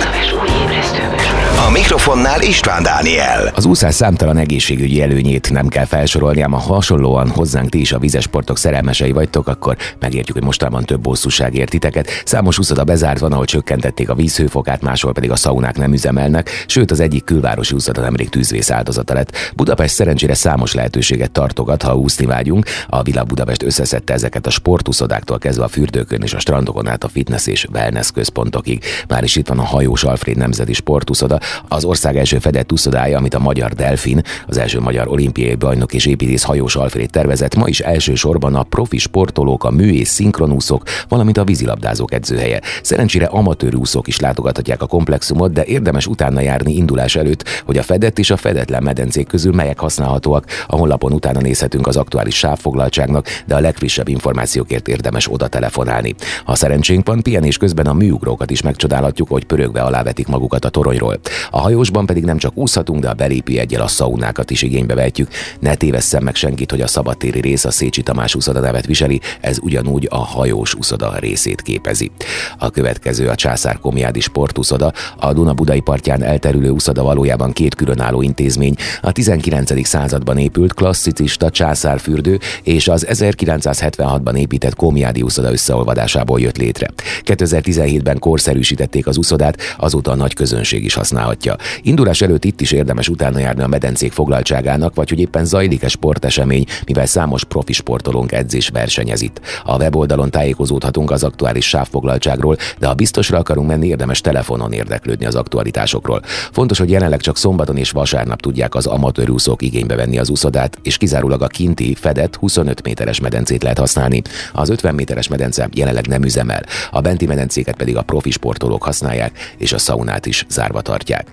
A 1.66 1.70
mikrofonnál 1.70 2.42
István 2.42 2.82
Dániel. 2.82 3.52
Az 3.54 3.64
úszás 3.64 3.94
számtalan 3.94 4.36
egészségügyi 4.36 5.02
előnyét 5.02 5.50
nem 5.50 5.68
kell 5.68 5.84
felsorolni, 5.84 6.40
ám 6.40 6.52
a 6.52 6.58
hasonlóan 6.58 7.28
hozzánk 7.28 7.63
ti 7.68 7.80
is 7.80 7.92
a 7.92 7.98
vizesportok 7.98 8.58
szerelmesei 8.58 9.12
vagytok, 9.12 9.48
akkor 9.48 9.76
megértjük, 9.98 10.36
hogy 10.36 10.44
mostában 10.44 10.84
több 10.84 11.00
bosszúság 11.00 11.54
ért 11.54 11.70
titeket. 11.70 12.08
Számos 12.24 12.58
úszoda 12.58 12.84
bezárt 12.84 13.18
van, 13.18 13.32
ahol 13.32 13.44
csökkentették 13.44 14.08
a 14.08 14.14
vízhőfokát, 14.14 14.82
máshol 14.82 15.12
pedig 15.12 15.30
a 15.30 15.36
szaunák 15.36 15.76
nem 15.76 15.92
üzemelnek, 15.92 16.64
sőt 16.66 16.90
az 16.90 17.00
egyik 17.00 17.24
külvárosi 17.24 17.74
úszoda 17.74 18.00
nemrég 18.00 18.28
tűzvész 18.28 18.70
áldozata 18.70 19.14
lett. 19.14 19.36
Budapest 19.56 19.94
szerencsére 19.94 20.34
számos 20.34 20.74
lehetőséget 20.74 21.30
tartogat, 21.30 21.82
ha 21.82 21.96
úszni 21.96 22.26
vágyunk. 22.26 22.66
A 22.88 23.02
Világ 23.02 23.26
Budapest 23.26 23.62
összeszedte 23.62 24.12
ezeket 24.12 24.46
a 24.46 24.50
sportuszodáktól 24.50 25.38
kezdve 25.38 25.64
a 25.64 25.68
fürdőkön 25.68 26.22
és 26.22 26.34
a 26.34 26.38
strandokon 26.38 26.88
át 26.88 27.04
a 27.04 27.08
fitness 27.08 27.46
és 27.46 27.66
wellness 27.72 28.10
központokig. 28.10 28.84
Már 29.08 29.22
is 29.22 29.36
itt 29.36 29.48
van 29.48 29.58
a 29.58 29.64
hajós 29.64 30.04
Alfred 30.04 30.36
Nemzeti 30.36 30.72
Sportuszoda, 30.72 31.38
az 31.68 31.84
ország 31.84 32.16
első 32.16 32.38
fedett 32.38 32.72
úszodája, 32.72 33.18
amit 33.18 33.34
a 33.34 33.38
magyar 33.38 33.72
Delfin, 33.72 34.22
az 34.46 34.58
első 34.58 34.80
magyar 34.80 35.08
olimpiai 35.08 35.54
bajnok 35.54 35.94
és 35.94 36.06
építész 36.06 36.42
hajós 36.42 36.76
Alfred 36.76 37.10
tervezett, 37.10 37.53
ma 37.56 37.68
is 37.68 37.80
elsősorban 37.80 38.54
a 38.54 38.62
profi 38.62 38.98
sportolók, 38.98 39.64
a 39.64 39.70
mű 39.70 39.92
és 39.92 40.08
szinkronúszók, 40.08 40.82
valamint 41.08 41.38
a 41.38 41.44
vízilabdázók 41.44 42.12
edzőhelye. 42.12 42.60
Szerencsére 42.82 43.26
amatőr 43.26 43.74
úszók 43.74 44.08
is 44.08 44.20
látogathatják 44.20 44.82
a 44.82 44.86
komplexumot, 44.86 45.52
de 45.52 45.64
érdemes 45.64 46.06
utána 46.06 46.40
járni 46.40 46.76
indulás 46.76 47.16
előtt, 47.16 47.44
hogy 47.64 47.78
a 47.78 47.82
fedett 47.82 48.18
és 48.18 48.30
a 48.30 48.36
fedetlen 48.36 48.82
medencék 48.82 49.26
közül 49.26 49.52
melyek 49.52 49.78
használhatóak. 49.78 50.46
A 50.66 50.76
honlapon 50.76 51.12
utána 51.12 51.40
nézhetünk 51.40 51.86
az 51.86 51.96
aktuális 51.96 52.36
sávfoglaltságnak, 52.36 53.26
de 53.46 53.54
a 53.54 53.60
legfrissebb 53.60 54.08
információkért 54.08 54.88
érdemes 54.88 55.32
oda 55.32 55.48
telefonálni. 55.48 56.14
Ha 56.44 56.54
szerencsénk 56.54 57.06
van, 57.06 57.22
pihenés 57.22 57.56
közben 57.56 57.86
a 57.86 57.92
műugrókat 57.92 58.50
is 58.50 58.62
megcsodálhatjuk, 58.62 59.28
hogy 59.28 59.44
pörögve 59.44 59.80
alávetik 59.80 60.26
magukat 60.26 60.64
a 60.64 60.68
toronyról. 60.68 61.20
A 61.50 61.60
hajósban 61.60 62.06
pedig 62.06 62.24
nem 62.24 62.38
csak 62.38 62.56
úszhatunk, 62.56 63.00
de 63.00 63.08
a 63.08 63.14
belépi 63.14 63.58
egyel 63.58 63.82
a 63.82 63.88
szaunákat 63.88 64.50
is 64.50 64.62
igénybe 64.62 64.94
vehetjük. 64.94 65.28
Ne 65.60 65.74
tévesszem 65.74 66.22
meg 66.22 66.34
senkit, 66.34 66.70
hogy 66.70 66.80
a 66.80 66.86
szabadtéri 66.86 67.40
rész 67.44 67.64
a 67.64 67.70
Szécsi 67.70 68.02
Tamás 68.02 68.34
úszoda 68.34 68.60
nevet 68.60 68.86
viseli, 68.86 69.20
ez 69.40 69.58
ugyanúgy 69.62 70.06
a 70.10 70.18
hajós 70.18 70.74
úszoda 70.74 71.16
részét 71.18 71.62
képezi. 71.62 72.10
A 72.58 72.70
következő 72.70 73.28
a 73.28 73.34
Császár 73.34 73.78
Komjádi 73.78 74.20
sportuszoda, 74.20 74.92
a 75.16 75.32
Duna 75.32 75.52
budai 75.52 75.80
partján 75.80 76.22
elterülő 76.22 76.68
úszoda 76.68 77.02
valójában 77.02 77.52
két 77.52 77.74
különálló 77.74 78.22
intézmény. 78.22 78.74
A 79.00 79.12
19. 79.12 79.86
században 79.86 80.38
épült 80.38 80.74
klasszicista 80.74 81.50
császárfürdő 81.50 82.38
és 82.62 82.88
az 82.88 83.06
1976-ban 83.08 84.36
épített 84.36 84.74
Komjádi 84.74 85.22
úszoda 85.22 85.52
összeolvadásából 85.52 86.40
jött 86.40 86.56
létre. 86.56 86.90
2017-ben 87.24 88.18
korszerűsítették 88.18 89.06
az 89.06 89.18
úszodát, 89.18 89.56
azóta 89.78 90.10
a 90.10 90.14
nagy 90.14 90.34
közönség 90.34 90.84
is 90.84 90.94
használhatja. 90.94 91.56
Indulás 91.82 92.20
előtt 92.20 92.44
itt 92.44 92.60
is 92.60 92.72
érdemes 92.72 93.08
utána 93.08 93.38
járni 93.38 93.62
a 93.62 93.66
medencék 93.66 94.12
foglaltságának, 94.12 94.94
vagy 94.94 95.08
hogy 95.08 95.20
éppen 95.20 95.44
zajlik-e 95.44 95.88
sportesemény, 95.88 96.64
mivel 96.86 97.06
számos 97.06 97.23
profi 97.48 97.72
sportolónk 97.72 98.32
edzés 98.32 98.68
versenyez 98.68 99.20
itt. 99.20 99.40
A 99.64 99.76
weboldalon 99.76 100.30
tájékozódhatunk 100.30 101.10
az 101.10 101.24
aktuális 101.24 101.68
sávfoglaltságról, 101.68 102.56
de 102.78 102.86
ha 102.86 102.94
biztosra 102.94 103.38
akarunk 103.38 103.68
menni, 103.68 103.86
érdemes 103.86 104.20
telefonon 104.20 104.72
érdeklődni 104.72 105.26
az 105.26 105.34
aktualitásokról. 105.34 106.22
Fontos, 106.52 106.78
hogy 106.78 106.90
jelenleg 106.90 107.20
csak 107.20 107.36
szombaton 107.36 107.76
és 107.76 107.90
vasárnap 107.90 108.40
tudják 108.40 108.74
az 108.74 108.86
amatőrúszók 108.86 109.62
igénybe 109.62 109.96
venni 109.96 110.18
az 110.18 110.30
úszodát, 110.30 110.78
és 110.82 110.96
kizárólag 110.96 111.42
a 111.42 111.46
kinti, 111.46 111.94
fedett 111.94 112.36
25 112.36 112.82
méteres 112.82 113.20
medencét 113.20 113.62
lehet 113.62 113.78
használni. 113.78 114.22
Az 114.52 114.68
50 114.68 114.94
méteres 114.94 115.28
medence 115.28 115.68
jelenleg 115.72 116.06
nem 116.06 116.22
üzemel, 116.22 116.62
a 116.90 117.00
benti 117.00 117.26
medencéket 117.26 117.76
pedig 117.76 117.96
a 117.96 118.02
profi 118.02 118.30
sportolók 118.30 118.82
használják, 118.82 119.54
és 119.58 119.72
a 119.72 119.78
szaunát 119.78 120.26
is 120.26 120.46
zárva 120.48 120.80
tartják. 120.80 121.26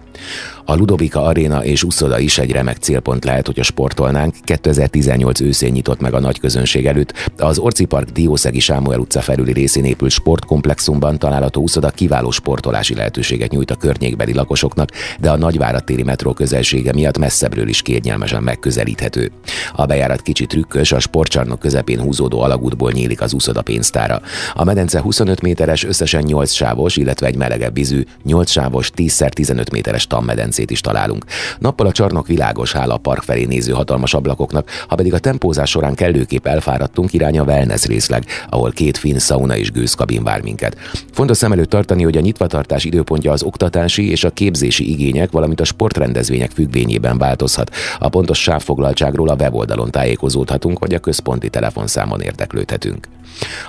A 0.65 0.75
Ludovika 0.75 1.23
Arena 1.23 1.63
és 1.63 1.83
Uszoda 1.83 2.19
is 2.19 2.37
egy 2.37 2.51
remek 2.51 2.77
célpont 2.77 3.25
lehet, 3.25 3.45
hogy 3.45 3.59
a 3.59 3.63
sportolnánk. 3.63 4.35
2018 4.43 5.41
őszén 5.41 5.75
nyitott 5.81 6.01
meg 6.01 6.13
a 6.13 6.19
nagy 6.19 6.39
közönség 6.39 6.85
előtt. 6.87 7.29
Az 7.37 7.57
Orci 7.57 7.85
Park 7.85 8.09
Diószegi 8.09 8.59
Sámuel 8.59 8.99
utca 8.99 9.21
felüli 9.21 9.53
részén 9.53 9.85
épült 9.85 10.11
sportkomplexumban 10.11 11.19
található 11.19 11.61
Uszoda 11.61 11.89
kiváló 11.89 12.31
sportolási 12.31 12.95
lehetőséget 12.95 13.51
nyújt 13.51 13.71
a 13.71 13.75
környékbeli 13.75 14.33
lakosoknak, 14.33 14.89
de 15.19 15.29
a 15.29 15.37
nagyváratéri 15.37 16.03
metró 16.03 16.33
közelsége 16.33 16.93
miatt 16.93 17.17
messzebbről 17.17 17.67
is 17.67 17.81
kérnyelmesen 17.81 18.43
megközelíthető. 18.43 19.31
A 19.73 19.85
bejárat 19.85 20.21
kicsit 20.21 20.47
trükkös, 20.47 20.91
a 20.91 20.99
sportcsarnok 20.99 21.59
közepén 21.59 21.99
húzódó 21.99 22.41
alagútból 22.41 22.91
nyílik 22.91 23.21
az 23.21 23.33
Uszoda 23.33 23.61
pénztára. 23.61 24.21
A 24.53 24.63
medence 24.63 25.01
25 25.01 25.41
méteres, 25.41 25.83
összesen 25.83 26.23
8 26.23 26.51
sávos, 26.51 26.97
illetve 26.97 27.27
egy 27.27 27.35
melegebb 27.35 27.73
vízű, 27.73 28.03
8 28.23 28.49
sávos, 28.49 28.91
10x15 28.95 29.71
méteres 29.71 30.07
tanmedencét 30.07 30.71
is 30.71 30.81
találunk. 30.81 31.25
Nappal 31.59 31.87
a 31.87 31.91
csarnok 31.91 32.27
világos, 32.27 32.71
hála 32.71 32.93
a 32.93 32.97
park 32.97 33.23
felé 33.23 33.45
néző 33.45 33.71
hatalmas 33.71 34.13
ablakoknak, 34.13 34.69
ha 34.87 34.95
pedig 34.95 35.13
a 35.13 35.19
tempózás 35.19 35.70
során 35.71 35.95
kellőképp 35.95 36.47
elfáradtunk, 36.47 37.13
irány 37.13 37.39
a 37.39 37.43
wellness 37.43 37.85
részleg, 37.85 38.25
ahol 38.49 38.71
két 38.71 38.97
finn 38.97 39.17
sauna 39.17 39.57
és 39.57 39.71
gőzkabin 39.71 40.23
vár 40.23 40.41
minket. 40.41 40.77
Fontos 41.11 41.37
szem 41.37 41.51
előtt 41.51 41.69
tartani, 41.69 42.03
hogy 42.03 42.17
a 42.17 42.21
nyitvatartás 42.21 42.83
időpontja 42.83 43.31
az 43.31 43.43
oktatási 43.43 44.09
és 44.09 44.23
a 44.23 44.29
képzési 44.29 44.91
igények, 44.91 45.31
valamint 45.31 45.59
a 45.59 45.63
sportrendezvények 45.63 46.51
függvényében 46.51 47.17
változhat. 47.17 47.75
A 47.99 48.09
pontos 48.09 48.41
sávfoglaltságról 48.41 49.29
a 49.29 49.35
weboldalon 49.35 49.91
tájékozódhatunk, 49.91 50.79
vagy 50.79 50.93
a 50.93 50.99
központi 50.99 51.49
telefonszámon 51.49 52.21
érdeklődhetünk. 52.21 53.07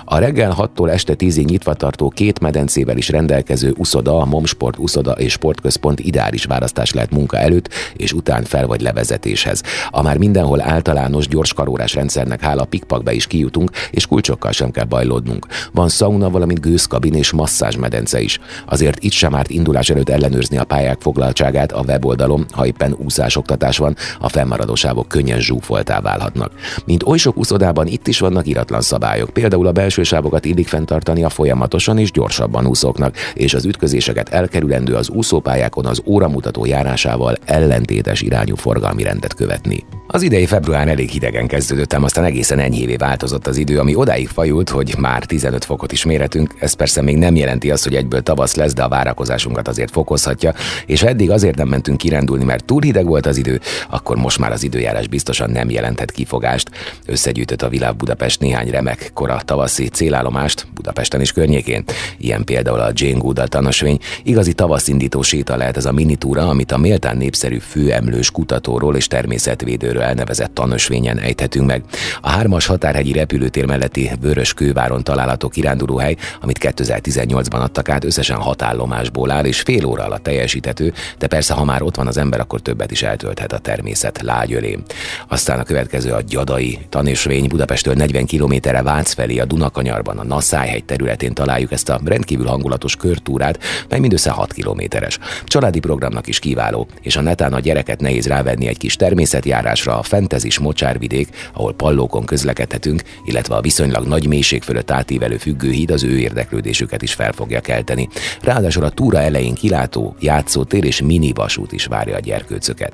A 0.05 0.17
reggel 0.17 0.55
6-tól 0.57 0.89
este 0.89 1.13
10-ig 1.17 1.45
nyitva 1.45 1.73
tartó 1.73 2.09
két 2.09 2.39
medencével 2.39 2.97
is 2.97 3.09
rendelkező 3.09 3.73
uszoda, 3.77 4.19
a 4.19 4.25
Momsport 4.25 4.77
uszoda 4.77 5.11
és 5.11 5.31
sportközpont 5.31 5.99
ideális 5.99 6.45
választás 6.45 6.91
lehet 6.91 7.11
munka 7.11 7.37
előtt 7.37 7.69
és 7.93 8.13
után 8.13 8.43
fel 8.43 8.67
vagy 8.67 8.81
levezetéshez. 8.81 9.63
A 9.89 10.01
már 10.01 10.17
mindenhol 10.17 10.61
általános 10.61 11.27
gyorskarórás 11.27 11.93
rendszernek 11.93 12.41
hála 12.41 12.65
pikpakbe 12.65 13.13
is 13.13 13.27
kijutunk, 13.27 13.71
és 13.91 14.07
kulcsokkal 14.07 14.51
sem 14.51 14.71
kell 14.71 14.85
bajlódnunk. 14.85 15.47
Van 15.71 15.89
sauna, 15.89 16.29
valamint 16.29 16.61
gőzkabin 16.61 17.13
és 17.13 17.31
masszázsmedence 17.31 18.21
is. 18.21 18.39
Azért 18.65 19.03
itt 19.03 19.11
sem 19.11 19.35
árt 19.35 19.49
indulás 19.49 19.89
előtt 19.89 20.09
ellenőrizni 20.09 20.57
a 20.57 20.63
pályák 20.63 21.01
foglaltságát 21.01 21.71
a 21.71 21.83
weboldalon, 21.87 22.45
ha 22.51 22.65
éppen 22.65 22.95
úszásoktatás 22.97 23.77
van, 23.77 23.95
a 24.19 24.29
fennmaradó 24.29 24.75
sávok 24.75 25.07
könnyen 25.07 25.39
zsúfoltá 25.39 26.01
válhatnak. 26.01 26.51
Mint 26.85 27.03
oly 27.03 27.17
sok 27.17 27.37
úszodában 27.37 27.87
itt 27.87 28.07
is 28.07 28.19
vannak 28.19 28.47
iratlan 28.47 28.81
szabályok, 28.81 29.29
például 29.29 29.52
a 29.61 29.71
belső 29.71 30.03
sávokat 30.03 30.45
illik 30.45 30.67
fenntartani 30.67 31.23
a 31.23 31.29
folyamatosan 31.29 31.97
és 31.97 32.11
gyorsabban 32.11 32.67
úszóknak, 32.67 33.15
és 33.33 33.53
az 33.53 33.65
ütközéseket 33.65 34.29
elkerülendő 34.29 34.95
az 34.95 35.09
úszópályákon 35.09 35.85
az 35.85 36.01
óramutató 36.05 36.65
járásával 36.65 37.35
ellentétes 37.45 38.21
irányú 38.21 38.55
forgalmi 38.55 39.03
rendet 39.03 39.33
követni. 39.33 39.85
Az 40.07 40.21
idei 40.21 40.45
február 40.45 40.87
elég 40.87 41.09
hidegen 41.09 41.47
kezdődött, 41.47 41.93
ám 41.93 42.03
aztán 42.03 42.23
egészen 42.23 42.59
enyhévé 42.59 42.95
változott 42.95 43.47
az 43.47 43.57
idő, 43.57 43.79
ami 43.79 43.95
odáig 43.95 44.27
fajult, 44.27 44.69
hogy 44.69 44.95
már 44.97 45.25
15 45.25 45.65
fokot 45.65 45.91
is 45.91 46.05
méretünk. 46.05 46.53
Ez 46.59 46.73
persze 46.73 47.01
még 47.01 47.17
nem 47.17 47.35
jelenti 47.35 47.71
azt, 47.71 47.83
hogy 47.83 47.95
egyből 47.95 48.21
tavasz 48.21 48.55
lesz, 48.55 48.73
de 48.73 48.83
a 48.83 48.89
várakozásunkat 48.89 49.67
azért 49.67 49.91
fokozhatja, 49.91 50.53
és 50.85 51.01
ha 51.01 51.07
eddig 51.07 51.31
azért 51.31 51.57
nem 51.57 51.67
mentünk 51.67 51.97
kirándulni, 51.97 52.43
mert 52.43 52.65
túl 52.65 52.81
hideg 52.81 53.05
volt 53.05 53.25
az 53.25 53.37
idő, 53.37 53.59
akkor 53.89 54.17
most 54.17 54.39
már 54.39 54.51
az 54.51 54.63
időjárás 54.63 55.07
biztosan 55.07 55.49
nem 55.49 55.69
jelenthet 55.69 56.11
kifogást. 56.11 56.69
Összegyűjtött 57.05 57.61
a 57.61 57.69
Világ 57.69 57.95
Budapest 57.95 58.39
néhány 58.39 58.69
remek 58.69 59.11
kora 59.13 59.41
tavaszi 59.45 59.87
célállomást 59.87 60.67
Budapesten 60.73 61.21
is 61.21 61.31
környékén. 61.31 61.83
Ilyen 62.17 62.43
például 62.43 62.79
a 62.79 62.91
Jane 62.93 63.17
Goodall 63.17 63.47
tanösvény. 63.47 63.99
Igazi 64.23 64.53
tavaszindító 64.53 65.21
séta 65.21 65.55
lehet 65.55 65.77
ez 65.77 65.85
a 65.85 65.91
minitúra, 65.91 66.47
amit 66.49 66.71
a 66.71 66.77
méltán 66.77 67.17
népszerű 67.17 67.57
főemlős 67.57 68.31
kutatóról 68.31 68.95
és 68.95 69.07
természetvédőről 69.07 70.01
elnevezett 70.01 70.53
tanösvényen 70.53 71.19
ejthetünk 71.19 71.65
meg. 71.65 71.83
A 72.21 72.29
hármas 72.29 72.65
határhegyi 72.65 73.11
repülőtér 73.11 73.65
melletti 73.65 74.11
Vörös 74.21 74.53
kőváron 74.53 75.03
található 75.03 75.49
kirándulóhely, 75.49 76.15
amit 76.41 76.57
2018-ban 76.61 77.61
adtak 77.61 77.89
át, 77.89 78.03
összesen 78.03 78.37
hat 78.37 78.61
állomásból 78.61 79.31
áll, 79.31 79.45
és 79.45 79.61
fél 79.61 79.85
óra 79.85 80.03
alatt 80.03 80.23
teljesíthető, 80.23 80.93
de 81.17 81.27
persze, 81.27 81.53
ha 81.53 81.63
már 81.63 81.81
ott 81.81 81.95
van 81.95 82.07
az 82.07 82.17
ember, 82.17 82.39
akkor 82.39 82.61
többet 82.61 82.91
is 82.91 83.03
eltölthet 83.03 83.53
a 83.53 83.57
természet 83.57 84.21
lágyölén. 84.21 84.83
Aztán 85.27 85.59
a 85.59 85.63
következő 85.63 86.11
a 86.11 86.21
Gyadai 86.21 86.79
tanösvény 86.89 87.47
Budapesttől 87.47 87.93
40 87.93 88.25
kilométerre 88.25 88.81
Vác 88.81 89.13
felé 89.13 89.32
a 89.39 89.45
Dunakanyarban, 89.45 90.17
a 90.17 90.23
Naszájhegy 90.23 90.85
területén 90.85 91.33
találjuk 91.33 91.71
ezt 91.71 91.89
a 91.89 91.99
rendkívül 92.05 92.45
hangulatos 92.45 92.95
körtúrát, 92.95 93.59
mely 93.89 93.99
mindössze 93.99 94.29
6 94.29 94.53
kilométeres. 94.53 95.19
Családi 95.43 95.79
programnak 95.79 96.27
is 96.27 96.39
kiváló, 96.39 96.87
és 97.01 97.15
a 97.15 97.21
netán 97.21 97.53
a 97.53 97.59
gyereket 97.59 98.01
nehéz 98.01 98.27
rávenni 98.27 98.67
egy 98.67 98.77
kis 98.77 98.95
természetjárásra 98.95 99.99
a 99.99 100.03
Fentezis 100.03 100.59
mocsárvidék, 100.59 101.27
ahol 101.53 101.73
pallókon 101.73 102.25
közlekedhetünk, 102.25 103.01
illetve 103.25 103.55
a 103.55 103.61
viszonylag 103.61 104.07
nagy 104.07 104.27
mélység 104.27 104.63
fölött 104.63 104.91
átívelő 104.91 105.37
függőhíd 105.37 105.91
az 105.91 106.03
ő 106.03 106.19
érdeklődésüket 106.19 107.01
is 107.01 107.13
fel 107.13 107.31
fogja 107.31 107.61
kelteni. 107.61 108.09
Ráadásul 108.41 108.83
a 108.83 108.89
túra 108.89 109.19
elején 109.19 109.53
kilátó, 109.53 110.15
játszótér 110.19 110.83
és 110.83 111.01
mini 111.01 111.31
vasút 111.33 111.71
is 111.71 111.85
várja 111.85 112.15
a 112.15 112.19
gyerkőcöket. 112.19 112.93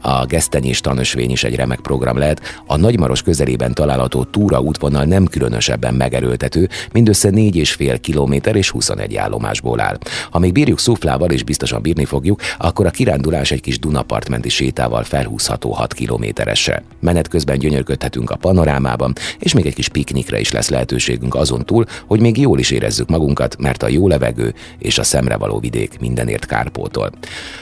A 0.00 0.24
gesztenyés 0.26 0.80
tanösvény 0.80 1.30
is 1.30 1.44
egy 1.44 1.54
remek 1.54 1.80
program 1.80 2.18
lehet. 2.18 2.40
A 2.66 2.76
Nagymaros 2.76 3.22
közelében 3.22 3.74
található 3.74 4.24
túra 4.24 4.60
útvonal 4.60 5.04
nem 5.04 5.26
különösebben 5.72 5.94
megerőltető, 5.94 6.68
mindössze 6.92 7.30
4,5 7.30 7.98
km 8.02 8.56
és 8.56 8.70
21 8.70 9.16
állomásból 9.16 9.80
áll. 9.80 9.98
Ha 10.30 10.38
még 10.38 10.52
bírjuk 10.52 10.78
szuflával 10.78 11.30
és 11.30 11.42
biztosan 11.42 11.82
bírni 11.82 12.04
fogjuk, 12.04 12.40
akkor 12.58 12.86
a 12.86 12.90
kirándulás 12.90 13.50
egy 13.50 13.60
kis 13.60 13.78
Dunapartmenti 13.78 14.48
sétával 14.48 15.04
felhúzható 15.04 15.70
6 15.70 15.92
kilométeresre. 15.92 16.82
Menet 17.00 17.28
közben 17.28 17.58
gyönyörködhetünk 17.58 18.30
a 18.30 18.36
panorámában, 18.36 19.12
és 19.38 19.54
még 19.54 19.66
egy 19.66 19.74
kis 19.74 19.88
piknikre 19.88 20.40
is 20.40 20.52
lesz 20.52 20.68
lehetőségünk 20.68 21.34
azon 21.34 21.64
túl, 21.64 21.84
hogy 22.06 22.20
még 22.20 22.38
jól 22.38 22.58
is 22.58 22.70
érezzük 22.70 23.08
magunkat, 23.08 23.56
mert 23.58 23.82
a 23.82 23.88
jó 23.88 24.08
levegő 24.08 24.54
és 24.78 24.98
a 24.98 25.02
szemre 25.02 25.36
való 25.36 25.58
vidék 25.58 25.98
mindenért 26.00 26.46
kárpótol. 26.46 27.10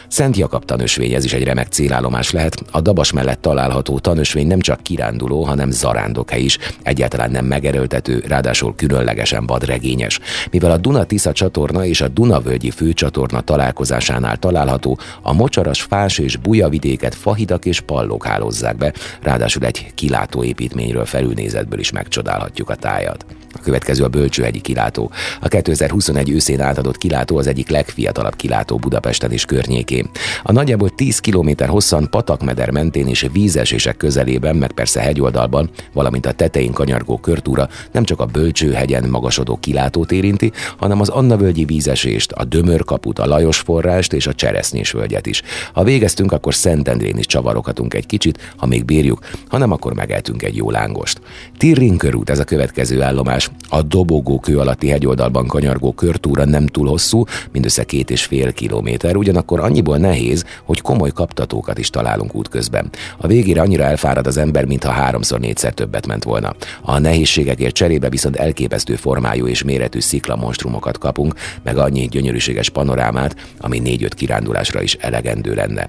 Szent 0.08 0.36
Jakab 0.36 0.64
tanösvény 0.64 1.12
ez 1.12 1.24
is 1.24 1.32
egy 1.32 1.44
remek 1.44 1.68
célállomás 1.68 2.30
lehet. 2.30 2.62
A 2.70 2.80
Dabas 2.80 3.12
mellett 3.12 3.40
található 3.40 3.98
tanösvény 3.98 4.46
nem 4.46 4.60
csak 4.60 4.82
kiránduló, 4.82 5.42
hanem 5.42 5.70
zarándokhely 5.70 6.42
is. 6.42 6.58
Egyáltalán 6.82 7.30
nem 7.30 7.44
megerőltető, 7.44 7.99
ráadásul 8.08 8.74
különlegesen 8.74 9.46
vadregényes. 9.46 10.20
Mivel 10.50 10.70
a 10.70 10.76
Duna-Tisza 10.76 11.32
csatorna 11.32 11.84
és 11.84 12.00
a 12.00 12.08
Dunavölgyi 12.08 12.70
főcsatorna 12.70 13.40
találkozásánál 13.40 14.36
található, 14.36 14.98
a 15.22 15.32
mocsaras 15.32 15.82
fás 15.82 16.18
és 16.18 16.36
bujavidéket 16.36 17.14
fahidak 17.14 17.64
és 17.64 17.80
pallók 17.80 18.24
hálózzák 18.24 18.76
be, 18.76 18.92
ráadásul 19.22 19.64
egy 19.64 19.86
kilátó 19.94 20.44
építményről 20.44 21.04
felülnézetből 21.04 21.78
is 21.78 21.90
megcsodálhatjuk 21.90 22.70
a 22.70 22.74
tájat. 22.74 23.24
A 23.52 23.60
következő 23.62 24.04
a 24.04 24.08
Bölcsőhegyi 24.08 24.60
kilátó. 24.60 25.10
A 25.40 25.48
2021 25.48 26.30
őszén 26.30 26.60
átadott 26.60 26.96
kilátó 26.96 27.36
az 27.36 27.46
egyik 27.46 27.68
legfiatalabb 27.68 28.36
kilátó 28.36 28.76
Budapesten 28.76 29.32
és 29.32 29.44
környékén. 29.44 30.10
A 30.42 30.52
nagyjából 30.52 30.90
10 30.90 31.18
km 31.18 31.64
hosszan 31.66 32.10
patakmeder 32.10 32.70
mentén 32.70 33.06
és 33.06 33.26
vízesések 33.32 33.96
közelében, 33.96 34.56
meg 34.56 34.72
persze 34.72 35.00
hegyoldalban, 35.00 35.70
valamint 35.92 36.26
a 36.26 36.32
tetején 36.32 36.72
kanyargó 36.72 37.18
körtúra 37.18 37.68
nem 37.92 38.04
csak 38.04 38.20
a 38.20 38.26
Bölcsőhegyen 38.26 39.08
magasodó 39.08 39.56
kilátót 39.56 40.12
érinti, 40.12 40.52
hanem 40.76 41.00
az 41.00 41.08
Annavölgyi 41.08 41.64
vízesést, 41.64 42.32
a 42.32 42.44
Dömörkaput, 42.44 43.18
a 43.18 43.26
Lajos 43.26 43.58
forrást 43.58 44.12
és 44.12 44.26
a 44.26 44.34
Cseresznyés 44.34 44.90
völgyet 44.90 45.26
is. 45.26 45.42
Ha 45.72 45.84
végeztünk, 45.84 46.32
akkor 46.32 46.54
Szentendrén 46.54 47.18
is 47.18 47.26
csavaroghatunk 47.26 47.94
egy 47.94 48.06
kicsit, 48.06 48.52
ha 48.56 48.66
még 48.66 48.84
bírjuk, 48.84 49.18
ha 49.48 49.58
nem, 49.58 49.72
akkor 49.72 49.94
megeltünk 49.94 50.42
egy 50.42 50.56
jó 50.56 50.70
lángost. 50.70 51.20
Tirrin 51.56 51.96
körút 51.96 52.30
ez 52.30 52.38
a 52.38 52.44
következő 52.44 53.02
állomás. 53.02 53.39
A 53.68 53.82
dobogó 53.82 54.40
kő 54.40 54.58
alatti 54.58 54.88
hegyoldalban 54.88 55.46
kanyargó 55.46 55.92
körtúra 55.92 56.44
nem 56.44 56.66
túl 56.66 56.88
hosszú, 56.88 57.24
mindössze 57.52 57.84
két 57.84 58.10
és 58.10 58.24
fél 58.24 58.52
kilométer, 58.52 59.16
ugyanakkor 59.16 59.60
annyiból 59.60 59.96
nehéz, 59.96 60.44
hogy 60.64 60.80
komoly 60.80 61.10
kaptatókat 61.10 61.78
is 61.78 61.90
találunk 61.90 62.34
útközben. 62.34 62.90
A 63.16 63.26
végére 63.26 63.60
annyira 63.60 63.82
elfárad 63.82 64.26
az 64.26 64.36
ember, 64.36 64.64
mintha 64.64 64.90
háromszor 64.90 65.40
négyszer 65.40 65.72
többet 65.72 66.06
ment 66.06 66.24
volna. 66.24 66.54
A 66.82 66.98
nehézségekért 66.98 67.74
cserébe 67.74 68.08
viszont 68.08 68.36
elképesztő 68.36 68.94
formájú 68.94 69.46
és 69.46 69.62
méretű 69.62 70.00
sziklamonstrumokat 70.00 70.98
kapunk, 70.98 71.34
meg 71.62 71.76
annyi 71.76 72.08
gyönyörűséges 72.08 72.68
panorámát, 72.68 73.36
ami 73.58 73.78
négy-öt 73.78 74.14
kirándulásra 74.14 74.82
is 74.82 74.94
elegendő 74.94 75.54
lenne. 75.54 75.88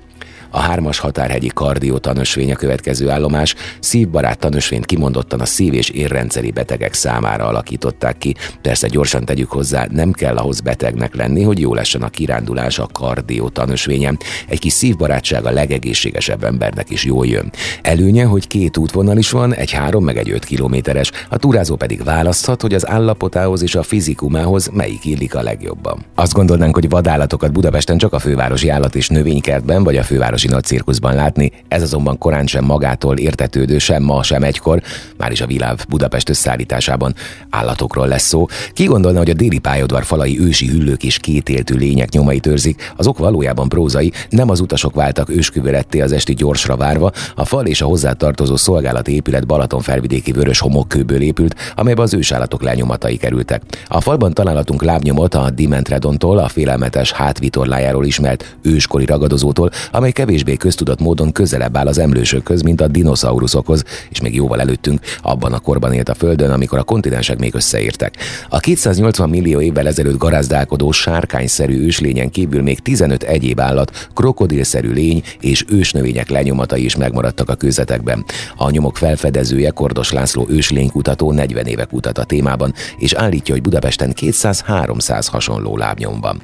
A 0.51 0.59
hármas 0.59 0.99
határhegyi 0.99 1.51
kardió 1.53 1.97
tanösvény 1.97 2.51
a 2.51 2.55
következő 2.55 3.09
állomás, 3.09 3.55
szívbarát 3.79 4.39
tanösvényt 4.39 4.85
kimondottan 4.85 5.39
a 5.39 5.45
szív- 5.45 5.73
és 5.73 5.89
érrendszeri 5.89 6.51
betegek 6.51 6.93
számára 6.93 7.45
alakították 7.45 8.17
ki. 8.17 8.35
Persze 8.61 8.87
gyorsan 8.87 9.25
tegyük 9.25 9.49
hozzá, 9.49 9.87
nem 9.91 10.11
kell 10.11 10.37
ahhoz 10.37 10.59
betegnek 10.59 11.15
lenni, 11.15 11.43
hogy 11.43 11.59
jó 11.59 11.73
lessen 11.73 12.01
a 12.01 12.09
kirándulás 12.09 12.79
a 12.79 12.87
kardió 12.91 13.49
tanösvényen. 13.49 14.19
Egy 14.47 14.59
kis 14.59 14.73
szívbarátság 14.73 15.45
a 15.45 15.51
legegészségesebb 15.51 16.43
embernek 16.43 16.89
is 16.89 17.03
jól 17.05 17.27
jön. 17.27 17.51
Előnye, 17.81 18.25
hogy 18.25 18.47
két 18.47 18.77
útvonal 18.77 19.17
is 19.17 19.29
van, 19.29 19.53
egy 19.53 19.71
három 19.71 20.03
meg 20.03 20.17
egy 20.17 20.29
öt 20.29 20.45
kilométeres, 20.45 21.11
a 21.29 21.37
túrázó 21.37 21.75
pedig 21.75 22.03
választhat, 22.03 22.61
hogy 22.61 22.73
az 22.73 22.89
állapotához 22.89 23.61
és 23.61 23.75
a 23.75 23.83
fizikumához 23.83 24.67
melyik 24.73 25.05
illik 25.05 25.35
a 25.35 25.41
legjobban. 25.41 26.05
Azt 26.15 26.33
gondolnánk, 26.33 26.75
hogy 26.75 26.89
vadállatokat 26.89 27.51
Budapesten 27.51 27.97
csak 27.97 28.13
a 28.13 28.19
fővárosi 28.19 28.69
állat 28.69 28.95
és 28.95 29.07
növénykertben 29.09 29.83
vagy 29.83 29.97
a 29.97 30.03
fővárosi 30.03 30.40
óriási 30.41 30.47
nagy 30.47 30.63
cirkuszban 30.63 31.15
látni, 31.15 31.51
ez 31.67 31.81
azonban 31.81 32.17
korán 32.17 32.47
sem 32.47 32.65
magától 32.65 33.17
értetődő, 33.17 33.77
sem 33.77 34.03
ma, 34.03 34.23
sem 34.23 34.43
egykor, 34.43 34.81
már 35.17 35.31
is 35.31 35.41
a 35.41 35.45
világ 35.45 35.79
Budapest 35.89 36.29
összeállításában 36.29 37.15
állatokról 37.49 38.07
lesz 38.07 38.27
szó. 38.27 38.45
Ki 38.73 38.85
gondolna, 38.85 39.17
hogy 39.17 39.29
a 39.29 39.33
déli 39.33 39.59
pályaudvar 39.59 40.03
falai 40.03 40.39
ősi 40.39 40.67
hüllők 40.67 41.03
és 41.03 41.17
kétéltű 41.17 41.75
lények 41.75 42.09
nyomait 42.09 42.45
őrzik, 42.45 42.93
azok 42.95 43.17
valójában 43.17 43.69
prózai, 43.69 44.11
nem 44.29 44.49
az 44.49 44.59
utasok 44.59 44.95
váltak 44.95 45.29
ősküveletté 45.29 46.01
az 46.01 46.11
esti 46.11 46.33
gyorsra 46.33 46.75
várva, 46.75 47.11
a 47.35 47.45
fal 47.45 47.65
és 47.65 47.81
a 47.81 47.85
hozzátartozó 47.85 48.55
szolgálati 48.55 49.13
épület 49.13 49.47
Balaton 49.47 49.81
felvidéki 49.81 50.31
vörös 50.31 50.59
homokkőből 50.59 51.21
épült, 51.21 51.55
amelybe 51.75 52.01
az 52.01 52.13
ősállatok 52.13 52.63
lenyomatai 52.63 53.17
kerültek. 53.17 53.61
A 53.87 54.01
falban 54.01 54.33
találatunk 54.33 54.83
lábnyomot 54.83 55.35
a 55.35 55.49
Dimentredontól, 55.49 56.37
a 56.37 56.47
félelmetes 56.47 57.11
hátvitorlájáról 57.11 58.05
ismert 58.05 58.55
őskori 58.61 59.05
ragadozótól, 59.05 59.69
amely 59.91 60.11
kevés 60.11 60.30
kevésbé 60.31 60.55
köztudott 60.55 60.99
módon 60.99 61.31
közelebb 61.31 61.77
áll 61.77 61.87
az 61.87 61.97
emlősökhöz, 61.97 62.61
mint 62.61 62.81
a 62.81 62.87
dinoszauruszokhoz, 62.87 63.83
és 64.09 64.21
még 64.21 64.35
jóval 64.35 64.59
előttünk 64.59 64.99
abban 65.21 65.53
a 65.53 65.59
korban 65.59 65.93
élt 65.93 66.09
a 66.09 66.13
Földön, 66.13 66.51
amikor 66.51 66.79
a 66.79 66.83
kontinensek 66.83 67.39
még 67.39 67.55
összeértek. 67.55 68.15
A 68.49 68.59
280 68.59 69.29
millió 69.29 69.61
évvel 69.61 69.87
ezelőtt 69.87 70.17
garázdálkodó 70.17 70.91
sárkányszerű 70.91 71.85
őslényen 71.85 72.29
kívül 72.29 72.61
még 72.61 72.79
15 72.79 73.23
egyéb 73.23 73.59
állat, 73.59 74.09
krokodilszerű 74.13 74.91
lény 74.91 75.23
és 75.39 75.65
ősnövények 75.69 76.29
lenyomatai 76.29 76.83
is 76.83 76.95
megmaradtak 76.95 77.49
a 77.49 77.55
kőzetekben. 77.55 78.25
A 78.57 78.69
nyomok 78.69 78.97
felfedezője 78.97 79.69
Kordos 79.69 80.11
László 80.11 80.45
őslénykutató 80.49 81.31
40 81.31 81.65
éve 81.65 81.85
kutat 81.85 82.17
a 82.17 82.23
témában, 82.23 82.73
és 82.97 83.13
állítja, 83.13 83.53
hogy 83.53 83.63
Budapesten 83.63 84.13
200-300 84.21 85.27
hasonló 85.31 85.77
lábnyom 85.77 86.19
van. 86.19 86.41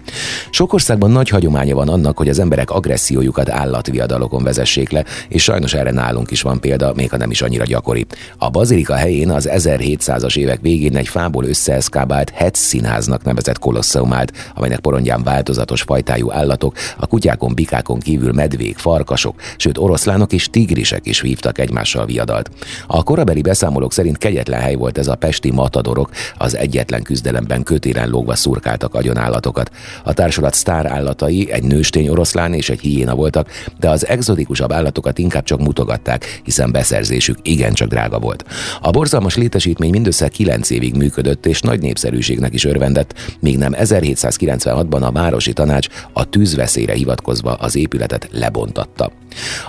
Sok 0.50 0.74
országban 0.74 1.12
nagy 1.12 1.30
hagyománya 1.30 1.76
van 1.76 1.90
annak, 1.90 2.18
hogy 2.18 2.30
az 2.30 2.40
emberek 2.40 2.72
agressziójukat 2.72 3.50
állat 3.50 3.76
állatviadalokon 3.78 4.44
vezessék 4.44 4.90
le, 4.90 5.04
és 5.28 5.44
sajnos 5.44 5.74
erre 5.74 5.92
nálunk 5.92 6.32
is 6.32 6.42
van 6.42 6.60
példa, 6.60 6.94
még 6.96 7.10
ha 7.10 7.18
nem 7.18 7.32
is 7.32 7.42
annyira 7.42 7.64
gyakori. 7.64 8.06
A 8.38 8.50
bazilika 8.50 8.96
helyén 8.96 9.30
az 9.30 9.50
1700-as 9.52 10.38
évek 10.38 10.62
végén 10.62 10.96
egy 10.96 11.08
fából 11.08 11.46
összeeszkábált 11.46 12.30
Hetz 12.30 12.60
színháznak 12.60 13.24
nevezett 13.24 13.60
kolosszeum 13.60 14.14
állt, 14.14 14.32
amelynek 14.56 14.80
porondján 14.80 15.24
változatos 15.24 15.82
fajtájú 15.82 16.32
állatok, 16.32 16.76
a 16.98 17.08
kutyákon, 17.08 17.54
bikákon 17.54 18.00
kívül 18.00 18.32
medvék, 18.32 18.78
farkasok, 18.78 19.36
sőt 19.58 19.78
oroszlánok 19.78 20.34
és 20.34 20.50
tigrisek 20.50 21.06
is 21.06 21.22
vívtak 21.22 21.60
egymással 21.60 22.06
viadalt. 22.06 22.50
A 22.88 23.04
korabeli 23.04 23.42
beszámolók 23.42 23.94
szerint 23.94 24.18
kegyetlen 24.18 24.62
hely 24.62 24.76
volt 24.76 24.98
ez 24.98 25.08
a 25.08 25.16
pesti 25.16 25.52
matadorok, 25.52 26.10
az 26.38 26.56
egyetlen 26.56 27.04
küzdelemben 27.04 27.64
kötéren 27.64 28.10
lógva 28.10 28.36
szurkáltak 28.36 28.96
agyonállatokat. 28.96 29.72
A 30.04 30.14
társulat 30.14 30.54
sztár 30.54 30.86
állatai 30.86 31.52
egy 31.52 31.64
nőstény 31.64 32.10
oroszlán 32.10 32.54
és 32.54 32.70
egy 32.70 32.80
hiéna 32.80 33.16
voltak, 33.16 33.50
de 33.80 33.90
az 33.90 34.08
exotikusabb 34.08 34.72
állatokat 34.72 35.18
inkább 35.18 35.44
csak 35.44 35.60
mutogatták, 35.60 36.42
hiszen 36.44 36.72
beszerzésük 36.72 37.38
igencsak 37.42 37.88
drága 37.88 38.20
volt. 38.20 38.46
A 38.82 38.90
borzalmas 38.90 39.36
létesítmény 39.36 39.90
mindössze 39.90 40.28
9 40.28 40.70
évig 40.70 40.96
működött, 40.96 41.46
és 41.46 41.62
nagy 41.62 41.82
népszerűségnek 41.82 42.54
is 42.54 42.66
örvendett, 42.66 43.14
míg 43.40 43.58
nem 43.58 43.74
1796-ban 43.78 45.02
a 45.02 45.12
városi 45.12 45.54
tanács 45.54 45.88
a 46.14 46.30
tűzveszélyre 46.30 46.94
hivatkozva 46.94 47.54
az 47.54 47.76
épületet 47.76 48.30
lebontatta. 48.32 49.12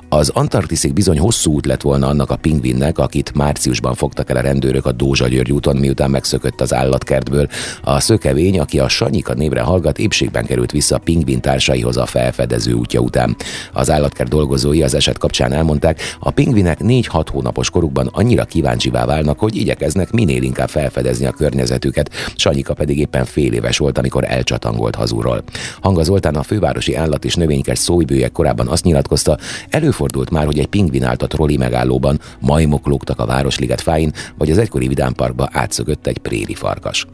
Az 0.09 0.29
Antarktiszig 0.29 0.93
bizony 0.93 1.19
hosszú 1.19 1.53
út 1.53 1.67
lett 1.67 1.81
volna 1.81 2.07
annak 2.07 2.31
a 2.31 2.37
pingvinnek, 2.37 2.99
akit 2.99 3.35
márciusban 3.35 3.95
fogtak 3.95 4.31
el 4.31 4.37
a 4.37 4.41
rendőrök 4.41 4.87
a 4.87 4.93
Dózsa 4.93 5.29
György 5.29 5.53
úton, 5.53 5.77
miután 5.77 6.11
megszökött 6.11 6.61
az 6.61 6.75
állatkertből. 6.75 7.49
A 7.83 8.01
szökevény, 8.01 8.59
aki 8.59 8.79
a 8.79 8.89
Sanyika 8.89 9.35
névre 9.35 9.61
hallgat, 9.61 9.99
épségben 9.99 10.47
került 10.47 10.71
vissza 10.71 10.95
a 10.97 10.99
pingvin 10.99 11.41
társaihoz 11.41 11.97
a 11.97 12.07
felfedező 12.07 12.73
útja 12.73 13.01
után. 13.01 13.37
Az 13.79 13.91
állatkert 13.91 14.29
dolgozói 14.29 14.83
az 14.83 14.95
eset 14.95 15.19
kapcsán 15.19 15.53
elmondták, 15.53 16.01
a 16.19 16.31
pingvinek 16.31 16.79
4-6 16.83 17.27
hónapos 17.31 17.71
korukban 17.71 18.07
annyira 18.12 18.45
kíváncsivá 18.45 19.05
válnak, 19.05 19.38
hogy 19.38 19.57
igyekeznek 19.57 20.11
minél 20.11 20.43
inkább 20.43 20.69
felfedezni 20.69 21.27
a 21.27 21.31
környezetüket, 21.31 22.11
Sanyika 22.37 22.75
pedig 22.75 22.99
éppen 22.99 23.25
fél 23.25 23.53
éves 23.53 23.79
volt, 23.79 23.99
amikor 23.99 24.25
elcsatangolt 24.25 24.95
hazúról. 24.95 25.43
Hanga 25.81 26.03
Zoltán 26.03 26.35
a 26.35 26.43
fővárosi 26.43 26.95
állat 26.95 27.25
és 27.25 27.35
növénykert 27.35 27.81
szóibője 27.81 28.29
korábban 28.29 28.69
azt 28.69 28.85
nyilatkozta, 28.85 29.38
előfordult 29.69 30.31
már, 30.31 30.45
hogy 30.45 30.59
egy 30.59 30.67
pingvin 30.67 31.05
állt 31.05 31.23
a 31.23 31.27
troli 31.27 31.57
megállóban, 31.57 32.21
majmok 32.41 32.87
lógtak 32.87 33.21
a 33.21 33.27
Városliget 33.27 33.81
fáin, 33.81 34.12
vagy 34.38 34.51
az 34.51 34.59
egykori 34.59 34.88
vidámparkba 34.88 35.49
átszögött 35.53 36.07
egy 36.07 36.19
préri 36.19 36.55
farkas. 36.55 37.07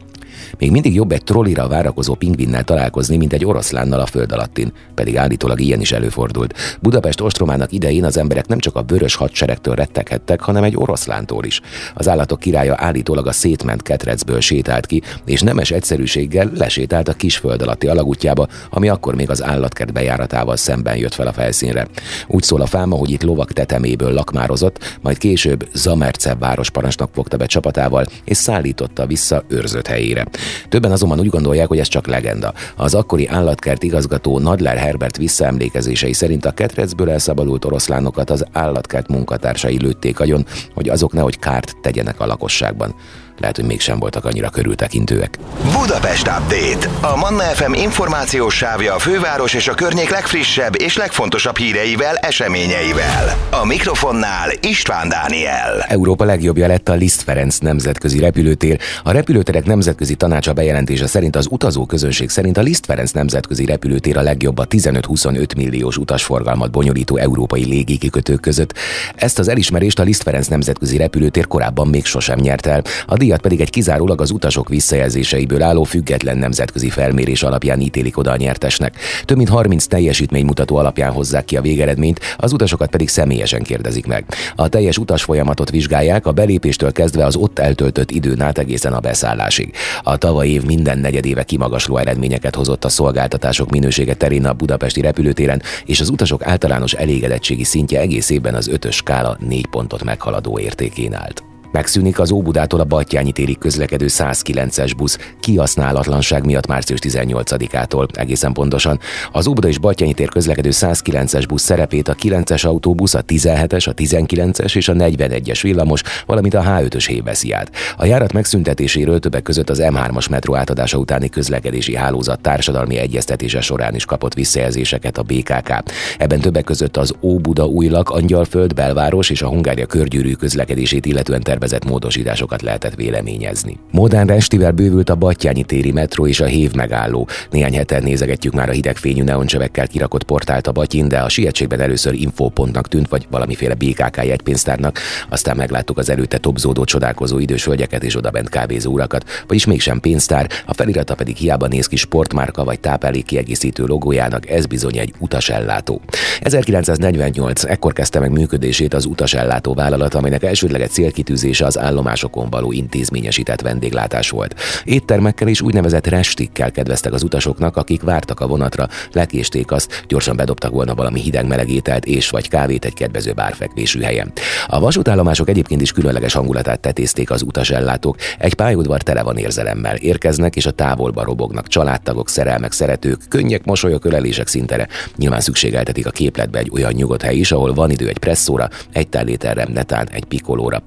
Még 0.57 0.71
mindig 0.71 0.93
jobb 0.93 1.11
egy 1.11 1.23
trollira 1.23 1.67
várakozó 1.67 2.13
pingvinnel 2.13 2.63
találkozni, 2.63 3.17
mint 3.17 3.33
egy 3.33 3.45
oroszlánnal 3.45 3.99
a 3.99 4.05
föld 4.05 4.31
alattin, 4.31 4.71
pedig 4.93 5.17
állítólag 5.17 5.59
ilyen 5.59 5.81
is 5.81 5.91
előfordult. 5.91 6.54
Budapest 6.79 7.21
ostromának 7.21 7.71
idején 7.71 8.05
az 8.05 8.17
emberek 8.17 8.47
nem 8.47 8.59
csak 8.59 8.75
a 8.75 8.83
vörös 8.87 9.15
hadseregtől 9.15 9.75
retteghettek, 9.75 10.41
hanem 10.41 10.63
egy 10.63 10.75
oroszlántól 10.77 11.45
is. 11.45 11.61
Az 11.93 12.07
állatok 12.07 12.39
királya 12.39 12.75
állítólag 12.77 13.27
a 13.27 13.31
szétment 13.31 13.81
ketrecből 13.81 14.39
sétált 14.39 14.85
ki, 14.85 15.01
és 15.25 15.41
nemes 15.41 15.71
egyszerűséggel 15.71 16.51
lesétált 16.55 17.07
a 17.07 17.13
kis 17.13 17.37
föld 17.37 17.61
alatti 17.61 17.87
alagútjába, 17.87 18.47
ami 18.69 18.89
akkor 18.89 19.15
még 19.15 19.29
az 19.29 19.43
állatkert 19.43 19.93
bejáratával 19.93 20.55
szemben 20.55 20.97
jött 20.97 21.13
fel 21.13 21.27
a 21.27 21.33
felszínre. 21.33 21.87
Úgy 22.27 22.43
szól 22.43 22.61
a 22.61 22.65
fáma, 22.65 22.95
hogy 22.95 23.09
itt 23.09 23.23
lovak 23.23 23.51
teteméből 23.51 24.13
lakmározott, 24.13 24.97
majd 25.01 25.17
később 25.17 25.67
Zamerce 25.73 26.35
városparancsnok 26.35 27.09
fogta 27.13 27.37
be 27.37 27.45
csapatával, 27.45 28.05
és 28.23 28.37
szállította 28.37 29.05
vissza 29.05 29.43
őrzött 29.47 29.87
helyére. 29.87 30.25
Többen 30.69 30.91
azonban 30.91 31.19
úgy 31.19 31.29
gondolják, 31.29 31.67
hogy 31.67 31.79
ez 31.79 31.87
csak 31.87 32.07
legenda. 32.07 32.53
Az 32.75 32.93
akkori 32.93 33.27
állatkert 33.27 33.83
igazgató 33.83 34.39
Nadler 34.39 34.77
Herbert 34.77 35.17
visszaemlékezései 35.17 36.13
szerint 36.13 36.44
a 36.45 36.51
ketrecből 36.51 37.09
elszabadult 37.09 37.65
oroszlánokat 37.65 38.29
az 38.29 38.45
állatkert 38.51 39.07
munkatársai 39.07 39.77
lőtték 39.77 40.19
agyon, 40.19 40.45
hogy 40.73 40.89
azok 40.89 41.13
nehogy 41.13 41.39
kárt 41.39 41.77
tegyenek 41.81 42.19
a 42.19 42.25
lakosságban 42.25 42.95
lehet, 43.39 43.55
hogy 43.55 43.65
mégsem 43.65 43.99
voltak 43.99 44.25
annyira 44.25 44.49
körültekintőek. 44.49 45.37
Budapest 45.79 46.27
Update. 46.27 46.89
A 47.01 47.15
Manna 47.15 47.43
FM 47.43 47.73
információs 47.73 48.55
sávja 48.55 48.95
a 48.95 48.99
főváros 48.99 49.53
és 49.53 49.67
a 49.67 49.73
környék 49.73 50.09
legfrissebb 50.09 50.81
és 50.81 50.97
legfontosabb 50.97 51.57
híreivel, 51.57 52.15
eseményeivel. 52.15 53.37
A 53.49 53.65
mikrofonnál 53.65 54.49
István 54.61 55.09
Dániel. 55.09 55.85
Európa 55.87 56.23
legjobbja 56.23 56.67
lett 56.67 56.89
a 56.89 56.93
Liszt 56.93 57.21
Ferenc 57.21 57.57
nemzetközi 57.57 58.19
repülőtér. 58.19 58.79
A 59.03 59.11
repülőterek 59.11 59.65
nemzetközi 59.65 60.15
tanácsa 60.15 60.53
bejelentése 60.53 61.07
szerint 61.07 61.35
az 61.35 61.47
utazó 61.49 61.85
közönség 61.85 62.29
szerint 62.29 62.57
a 62.57 62.61
Liszt 62.61 62.85
Ferenc 62.85 63.11
nemzetközi 63.11 63.65
repülőtér 63.65 64.17
a 64.17 64.21
legjobb 64.21 64.57
a 64.57 64.67
15-25 64.67 65.55
milliós 65.55 65.97
utasforgalmat 65.97 66.71
bonyolító 66.71 67.17
európai 67.17 67.65
légikikötők 67.65 68.39
között. 68.39 68.73
Ezt 69.15 69.39
az 69.39 69.47
elismerést 69.47 69.99
a 69.99 70.03
Liszt 70.03 70.23
Ferenc 70.23 70.47
nemzetközi 70.47 70.97
repülőtér 70.97 71.47
korábban 71.47 71.87
még 71.87 72.05
sosem 72.05 72.39
nyert 72.39 72.65
el. 72.65 72.83
A 73.05 73.15
díjat 73.25 73.41
pedig 73.41 73.61
egy 73.61 73.69
kizárólag 73.69 74.21
az 74.21 74.31
utasok 74.31 74.69
visszajelzéseiből 74.69 75.61
álló 75.61 75.83
független 75.83 76.37
nemzetközi 76.37 76.89
felmérés 76.89 77.43
alapján 77.43 77.79
ítélik 77.79 78.17
oda 78.17 78.31
a 78.31 78.35
nyertesnek. 78.35 78.95
Több 79.25 79.37
mint 79.37 79.49
30 79.49 79.85
teljesítménymutató 79.85 80.75
alapján 80.75 81.11
hozzák 81.11 81.45
ki 81.45 81.57
a 81.57 81.61
végeredményt, 81.61 82.19
az 82.37 82.53
utasokat 82.53 82.89
pedig 82.89 83.09
személyesen 83.09 83.63
kérdezik 83.63 84.05
meg. 84.05 84.25
A 84.55 84.67
teljes 84.67 84.97
utas 84.97 85.23
folyamatot 85.23 85.69
vizsgálják, 85.69 86.25
a 86.25 86.31
belépéstől 86.31 86.91
kezdve 86.91 87.25
az 87.25 87.35
ott 87.35 87.59
eltöltött 87.59 88.11
időn 88.11 88.41
át 88.41 88.57
egészen 88.57 88.93
a 88.93 88.99
beszállásig. 88.99 89.73
A 90.03 90.17
tavaly 90.17 90.47
év 90.47 90.63
minden 90.63 90.99
negyedéve 90.99 91.43
kimagasló 91.43 91.97
eredményeket 91.97 92.55
hozott 92.55 92.85
a 92.85 92.89
szolgáltatások 92.89 93.69
minősége 93.69 94.13
terén 94.13 94.45
a 94.45 94.53
budapesti 94.53 95.01
repülőtéren, 95.01 95.61
és 95.85 95.99
az 95.99 96.09
utasok 96.09 96.45
általános 96.45 96.93
elégedettségi 96.93 97.63
szintje 97.63 97.99
egész 97.99 98.29
évben 98.29 98.55
az 98.55 98.67
ötös 98.67 98.95
skála 98.95 99.37
négy 99.47 99.67
pontot 99.67 100.03
meghaladó 100.03 100.59
értékén 100.59 101.13
állt. 101.13 101.54
Megszűnik 101.75 102.19
az 102.19 102.31
Óbudától 102.31 102.79
a 102.79 102.83
Battyányi 102.83 103.31
térig 103.31 103.57
közlekedő 103.57 104.05
109-es 104.09 104.91
busz 104.97 105.17
kihasználatlanság 105.39 106.45
miatt 106.45 106.67
március 106.67 106.99
18-ától 107.03 108.17
egészen 108.17 108.53
pontosan. 108.53 108.99
Az 109.31 109.47
Óbuda 109.47 109.67
és 109.67 109.77
Battyányi 109.77 110.13
tér 110.13 110.29
közlekedő 110.29 110.69
109-es 110.73 111.43
busz 111.47 111.61
szerepét 111.61 112.07
a 112.07 112.15
9-es 112.15 112.65
autóbusz, 112.65 113.13
a 113.13 113.23
17-es, 113.23 113.89
a 113.89 113.93
19-es 113.93 114.75
és 114.75 114.87
a 114.87 114.93
41-es 114.93 115.59
villamos, 115.61 116.01
valamint 116.25 116.53
a 116.53 116.61
H5-ös 116.61 117.05
hév 117.07 117.23
veszi 117.23 117.51
át. 117.51 117.71
A 117.97 118.05
járat 118.05 118.33
megszüntetéséről 118.33 119.19
többek 119.19 119.43
között 119.43 119.69
az 119.69 119.81
M3-as 119.83 120.29
metró 120.29 120.55
átadása 120.55 120.97
utáni 120.97 121.29
közlekedési 121.29 121.95
hálózat 121.95 122.39
társadalmi 122.39 122.97
egyeztetése 122.97 123.61
során 123.61 123.95
is 123.95 124.05
kapott 124.05 124.33
visszajelzéseket 124.33 125.17
a 125.17 125.23
BKK. 125.23 125.73
Ebben 126.17 126.39
többek 126.39 126.63
között 126.63 126.97
az 126.97 127.13
Óbuda 127.21 127.65
újlak, 127.65 128.09
Angyalföld, 128.09 128.73
belváros 128.73 129.29
és 129.29 129.41
a 129.41 129.47
Hungária 129.47 129.85
körgyűrű 129.85 130.33
közlekedését 130.33 131.05
illetően 131.05 131.41
tervezett 131.41 131.63
tervezett 131.65 131.91
módosításokat 131.91 132.61
lehetett 132.61 132.95
véleményezni. 132.95 133.77
Modern 133.91 134.31
estivel 134.31 134.71
bővült 134.71 135.09
a 135.09 135.15
Battyányi 135.15 135.63
téri 135.63 135.91
metró 135.91 136.27
és 136.27 136.39
a 136.39 136.45
Hév 136.45 136.73
megálló. 136.73 137.27
Néhány 137.51 137.75
heten 137.75 138.03
nézegetjük 138.03 138.53
már 138.53 138.69
a 138.69 138.71
hidegfényű 138.71 139.23
neoncsövekkel 139.23 139.87
kirakott 139.87 140.23
portált 140.23 140.67
a 140.67 140.71
Batyin, 140.71 141.07
de 141.07 141.19
a 141.19 141.29
sietségben 141.29 141.79
először 141.81 142.13
infopontnak 142.13 142.87
tűnt, 142.87 143.09
vagy 143.09 143.27
valamiféle 143.29 143.73
BKK 143.73 144.17
jegypénztárnak, 144.25 144.99
aztán 145.29 145.55
megláttuk 145.55 145.97
az 145.97 146.09
előtte 146.09 146.37
topzódó 146.37 146.83
csodálkozó 146.83 147.39
idős 147.39 147.65
hölgyeket 147.65 148.03
és 148.03 148.15
odabent 148.15 148.49
kávézó 148.49 148.91
urakat, 148.91 149.43
vagyis 149.47 149.65
mégsem 149.65 149.99
pénztár, 149.99 150.49
a 150.65 150.73
felirata 150.73 151.15
pedig 151.15 151.35
hiába 151.35 151.67
néz 151.67 151.87
ki 151.87 151.95
sportmárka 151.95 152.63
vagy 152.63 152.79
táplálék 152.79 153.25
kiegészítő 153.25 153.85
logójának, 153.85 154.49
ez 154.49 154.65
bizony 154.65 154.97
egy 154.97 155.13
utasellátó. 155.19 156.01
1948 156.41 157.63
ekkor 157.63 157.93
kezdte 157.93 158.19
meg 158.19 158.31
működését 158.31 158.93
az 158.93 159.05
utasellátó 159.05 159.73
vállalat, 159.73 160.13
amelynek 160.13 160.43
elsődleges 160.43 160.89
célkitűzés 160.89 161.44
és 161.45 161.61
az 161.61 161.79
állomásokon 161.79 162.49
való 162.49 162.71
intézményesített 162.71 163.61
vendéglátás 163.61 164.29
volt. 164.29 164.55
Éttermekkel 164.83 165.47
és 165.47 165.61
úgynevezett 165.61 166.07
restikkel 166.07 166.71
kedveztek 166.71 167.13
az 167.13 167.23
utasoknak, 167.23 167.77
akik 167.77 168.01
vártak 168.01 168.39
a 168.39 168.47
vonatra, 168.47 168.87
lekésték 169.11 169.71
azt, 169.71 170.03
gyorsan 170.07 170.35
bedobtak 170.35 170.71
volna 170.71 170.95
valami 170.95 171.19
hideg 171.19 171.47
meleg 171.47 171.69
ételt 171.69 172.05
és 172.05 172.29
vagy 172.29 172.49
kávét 172.49 172.85
egy 172.85 172.93
kedvező 172.93 173.33
bárfekvésű 173.33 174.01
helyen. 174.01 174.31
A 174.67 174.79
vasútállomások 174.79 175.49
egyébként 175.49 175.81
is 175.81 175.91
különleges 175.91 176.33
hangulatát 176.33 176.79
tetézték 176.79 177.31
az 177.31 177.41
utasellátók. 177.41 178.17
Egy 178.37 178.53
pályaudvar 178.53 179.01
tele 179.01 179.23
van 179.23 179.37
érzelemmel. 179.37 179.95
Érkeznek 179.95 180.55
és 180.55 180.65
a 180.65 180.71
távolba 180.71 181.23
robognak 181.23 181.67
családtagok, 181.67 182.29
szerelmek, 182.29 182.71
szeretők, 182.71 183.21
könnyek, 183.29 183.65
mosolyok, 183.65 184.05
ölelések 184.05 184.47
szintere. 184.47 184.87
Nyilván 185.15 185.39
szükségeltetik 185.39 186.05
a 186.05 186.11
képletbe 186.11 186.59
egy 186.59 186.71
olyan 186.73 186.93
nyugodt 186.93 187.21
hely 187.21 187.35
is, 187.35 187.51
ahol 187.51 187.73
van 187.73 187.91
idő 187.91 188.07
egy 188.07 188.17
presszóra, 188.17 188.69
egy 188.91 189.07
telléterre, 189.07 189.67
netán 189.73 190.09
egy 190.11 190.25
pikolóra. 190.25 190.81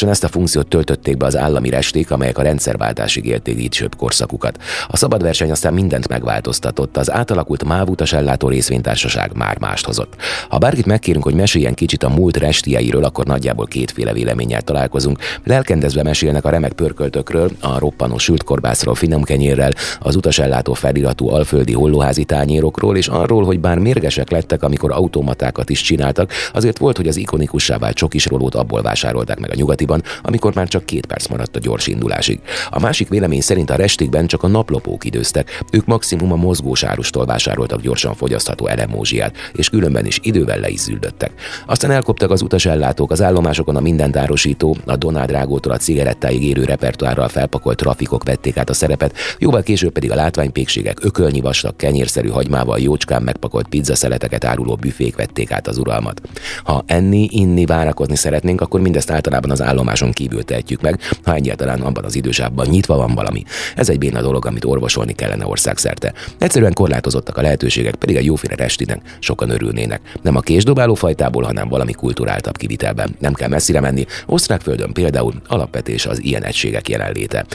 Pontosan 0.00 0.26
ezt 0.26 0.34
a 0.34 0.38
funkciót 0.38 0.66
töltötték 0.66 1.16
be 1.16 1.26
az 1.26 1.36
állami 1.36 1.70
resték, 1.70 2.10
amelyek 2.10 2.38
a 2.38 2.42
rendszerváltásig 2.42 3.26
élték 3.26 3.58
így 3.58 3.88
korszakukat. 3.96 4.58
A 4.88 4.96
szabad 4.96 5.22
verseny 5.22 5.50
aztán 5.50 5.74
mindent 5.74 6.08
megváltoztatott, 6.08 6.96
az 6.96 7.10
átalakult 7.10 7.64
MÁV 7.64 7.88
utas 7.88 8.12
ellátó 8.12 8.48
részvénytársaság 8.48 9.30
már 9.34 9.58
mást 9.58 9.86
hozott. 9.86 10.14
Ha 10.48 10.58
bárkit 10.58 10.86
megkérünk, 10.86 11.24
hogy 11.24 11.34
meséljen 11.34 11.74
kicsit 11.74 12.02
a 12.02 12.08
múlt 12.08 12.36
restieiről, 12.36 13.04
akkor 13.04 13.26
nagyjából 13.26 13.66
kétféle 13.66 14.12
véleménnyel 14.12 14.62
találkozunk. 14.62 15.18
Lelkendezve 15.44 16.02
mesélnek 16.02 16.44
a 16.44 16.50
remek 16.50 16.72
pörköltökről, 16.72 17.50
a 17.60 17.78
roppanó 17.78 18.18
sült 18.18 18.42
korbászról, 18.42 18.94
finom 18.94 19.22
kenyérrel, 19.22 19.72
az 20.00 20.16
utasellátó 20.16 20.74
feliratú 20.74 21.28
alföldi 21.28 21.72
hollóházi 21.72 22.24
tányérokról, 22.24 22.96
és 22.96 23.08
arról, 23.08 23.44
hogy 23.44 23.60
bár 23.60 23.78
mérgesek 23.78 24.30
lettek, 24.30 24.62
amikor 24.62 24.92
automatákat 24.92 25.70
is 25.70 25.80
csináltak, 25.80 26.32
azért 26.52 26.78
volt, 26.78 26.96
hogy 26.96 27.08
az 27.08 27.16
ikonikussá 27.16 27.78
vált 27.78 27.96
csokisrolót 27.96 28.54
abból 28.54 28.82
vásárolták 28.82 29.38
meg 29.38 29.50
a 29.50 29.54
nyugatiban, 29.90 30.02
amikor 30.22 30.54
már 30.54 30.68
csak 30.68 30.84
két 30.84 31.06
perc 31.06 31.26
maradt 31.26 31.56
a 31.56 31.58
gyors 31.58 31.86
indulásig. 31.86 32.40
A 32.70 32.80
másik 32.80 33.08
vélemény 33.08 33.40
szerint 33.40 33.70
a 33.70 33.74
restikben 33.74 34.26
csak 34.26 34.42
a 34.42 34.48
naplopók 34.48 35.04
időztek, 35.04 35.62
ők 35.72 35.86
maximum 35.86 36.32
a 36.32 36.36
mozgós 36.36 36.82
árustól 36.82 37.26
vásároltak 37.26 37.80
gyorsan 37.80 38.14
fogyasztható 38.14 38.66
elemózsiát, 38.66 39.36
és 39.52 39.68
különben 39.68 40.06
is 40.06 40.18
idővel 40.22 40.58
le 40.58 40.68
is 40.68 40.80
züldöttek. 40.80 41.32
Aztán 41.66 41.90
elkoptak 41.90 42.30
az 42.30 42.42
utasellátók 42.42 43.10
az 43.10 43.22
állomásokon 43.22 43.76
a 43.76 43.80
mindent 43.80 44.16
árosító, 44.16 44.76
a 44.86 44.96
Donádrágótól 44.96 45.72
a 45.72 45.76
cigarettáig 45.76 46.44
érő 46.44 46.64
repertoárral 46.64 47.28
felpakolt 47.28 47.76
trafikok 47.76 48.24
vették 48.24 48.56
át 48.56 48.70
a 48.70 48.74
szerepet, 48.74 49.14
jóval 49.38 49.62
később 49.62 49.92
pedig 49.92 50.10
a 50.10 50.14
látványpékségek 50.14 51.04
ökölnyi 51.04 51.40
vastag 51.40 51.76
kenyérszerű 51.76 52.28
hagymával 52.28 52.78
jócskán 52.78 53.22
megpakolt 53.22 53.68
pizzaszeleteket 53.68 54.44
áruló 54.44 54.74
büfék 54.74 55.16
vették 55.16 55.52
át 55.52 55.66
az 55.66 55.78
uralmat. 55.78 56.20
Ha 56.64 56.84
enni, 56.86 57.28
inni, 57.30 57.64
várakozni 57.64 58.16
szeretnénk, 58.16 58.60
akkor 58.60 58.80
mindezt 58.80 59.10
általában 59.10 59.50
az 59.50 59.62
állomás 59.62 59.79
állomáson 59.80 60.12
kívül 60.12 60.44
tehetjük 60.44 60.80
meg, 60.80 61.00
ha 61.22 61.34
egyáltalán 61.34 61.80
abban 61.80 62.04
az 62.04 62.14
idősávban 62.14 62.66
nyitva 62.66 62.96
van 62.96 63.14
valami. 63.14 63.44
Ez 63.76 63.88
egy 63.88 63.98
béna 63.98 64.20
dolog, 64.20 64.46
amit 64.46 64.64
orvosolni 64.64 65.12
kellene 65.12 65.46
országszerte. 65.46 66.12
Egyszerűen 66.38 66.72
korlátozottak 66.72 67.36
a 67.36 67.42
lehetőségek, 67.42 67.94
pedig 67.94 68.16
a 68.16 68.20
jóféle 68.20 68.54
restinek 68.54 69.00
sokan 69.18 69.50
örülnének. 69.50 70.00
Nem 70.22 70.36
a 70.36 70.40
késdobáló 70.40 70.94
fajtából, 70.94 71.42
hanem 71.42 71.68
valami 71.68 71.92
kulturáltabb 71.92 72.56
kivitelben. 72.56 73.16
Nem 73.18 73.32
kell 73.32 73.48
messzire 73.48 73.80
menni. 73.80 74.06
Osztrákföldön 74.26 74.92
például 74.92 75.34
alapvetés 75.46 76.06
az 76.06 76.22
ilyen 76.22 76.44
egységek 76.44 76.88
jelenléte. 76.88 77.46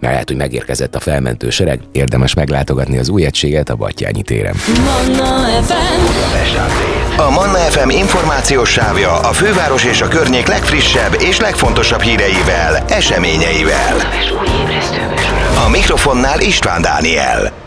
Lehet, 0.00 0.28
hogy 0.28 0.36
megérkezett 0.36 0.94
a 0.94 1.00
felmentő 1.00 1.50
sereg, 1.50 1.80
érdemes 1.92 2.34
meglátogatni 2.34 2.98
az 2.98 3.08
új 3.08 3.24
egységet 3.24 3.68
a 3.68 3.76
Battyányi 3.76 4.22
téren. 4.22 4.54
Manna 4.84 5.62
FM. 5.62 7.20
A 7.20 7.30
Manna 7.30 7.58
FM 7.58 7.88
információs 7.88 8.70
sávja 8.70 9.18
a 9.18 9.32
főváros 9.32 9.84
és 9.84 10.00
a 10.00 10.08
környék 10.08 10.46
legfrissebb 10.46 11.16
és 11.20 11.40
legfontosabb 11.40 12.00
híreivel, 12.00 12.84
eseményeivel. 12.88 13.96
A 15.66 15.68
mikrofonnál 15.68 16.40
István 16.40 16.82
Dániel. 16.82 17.65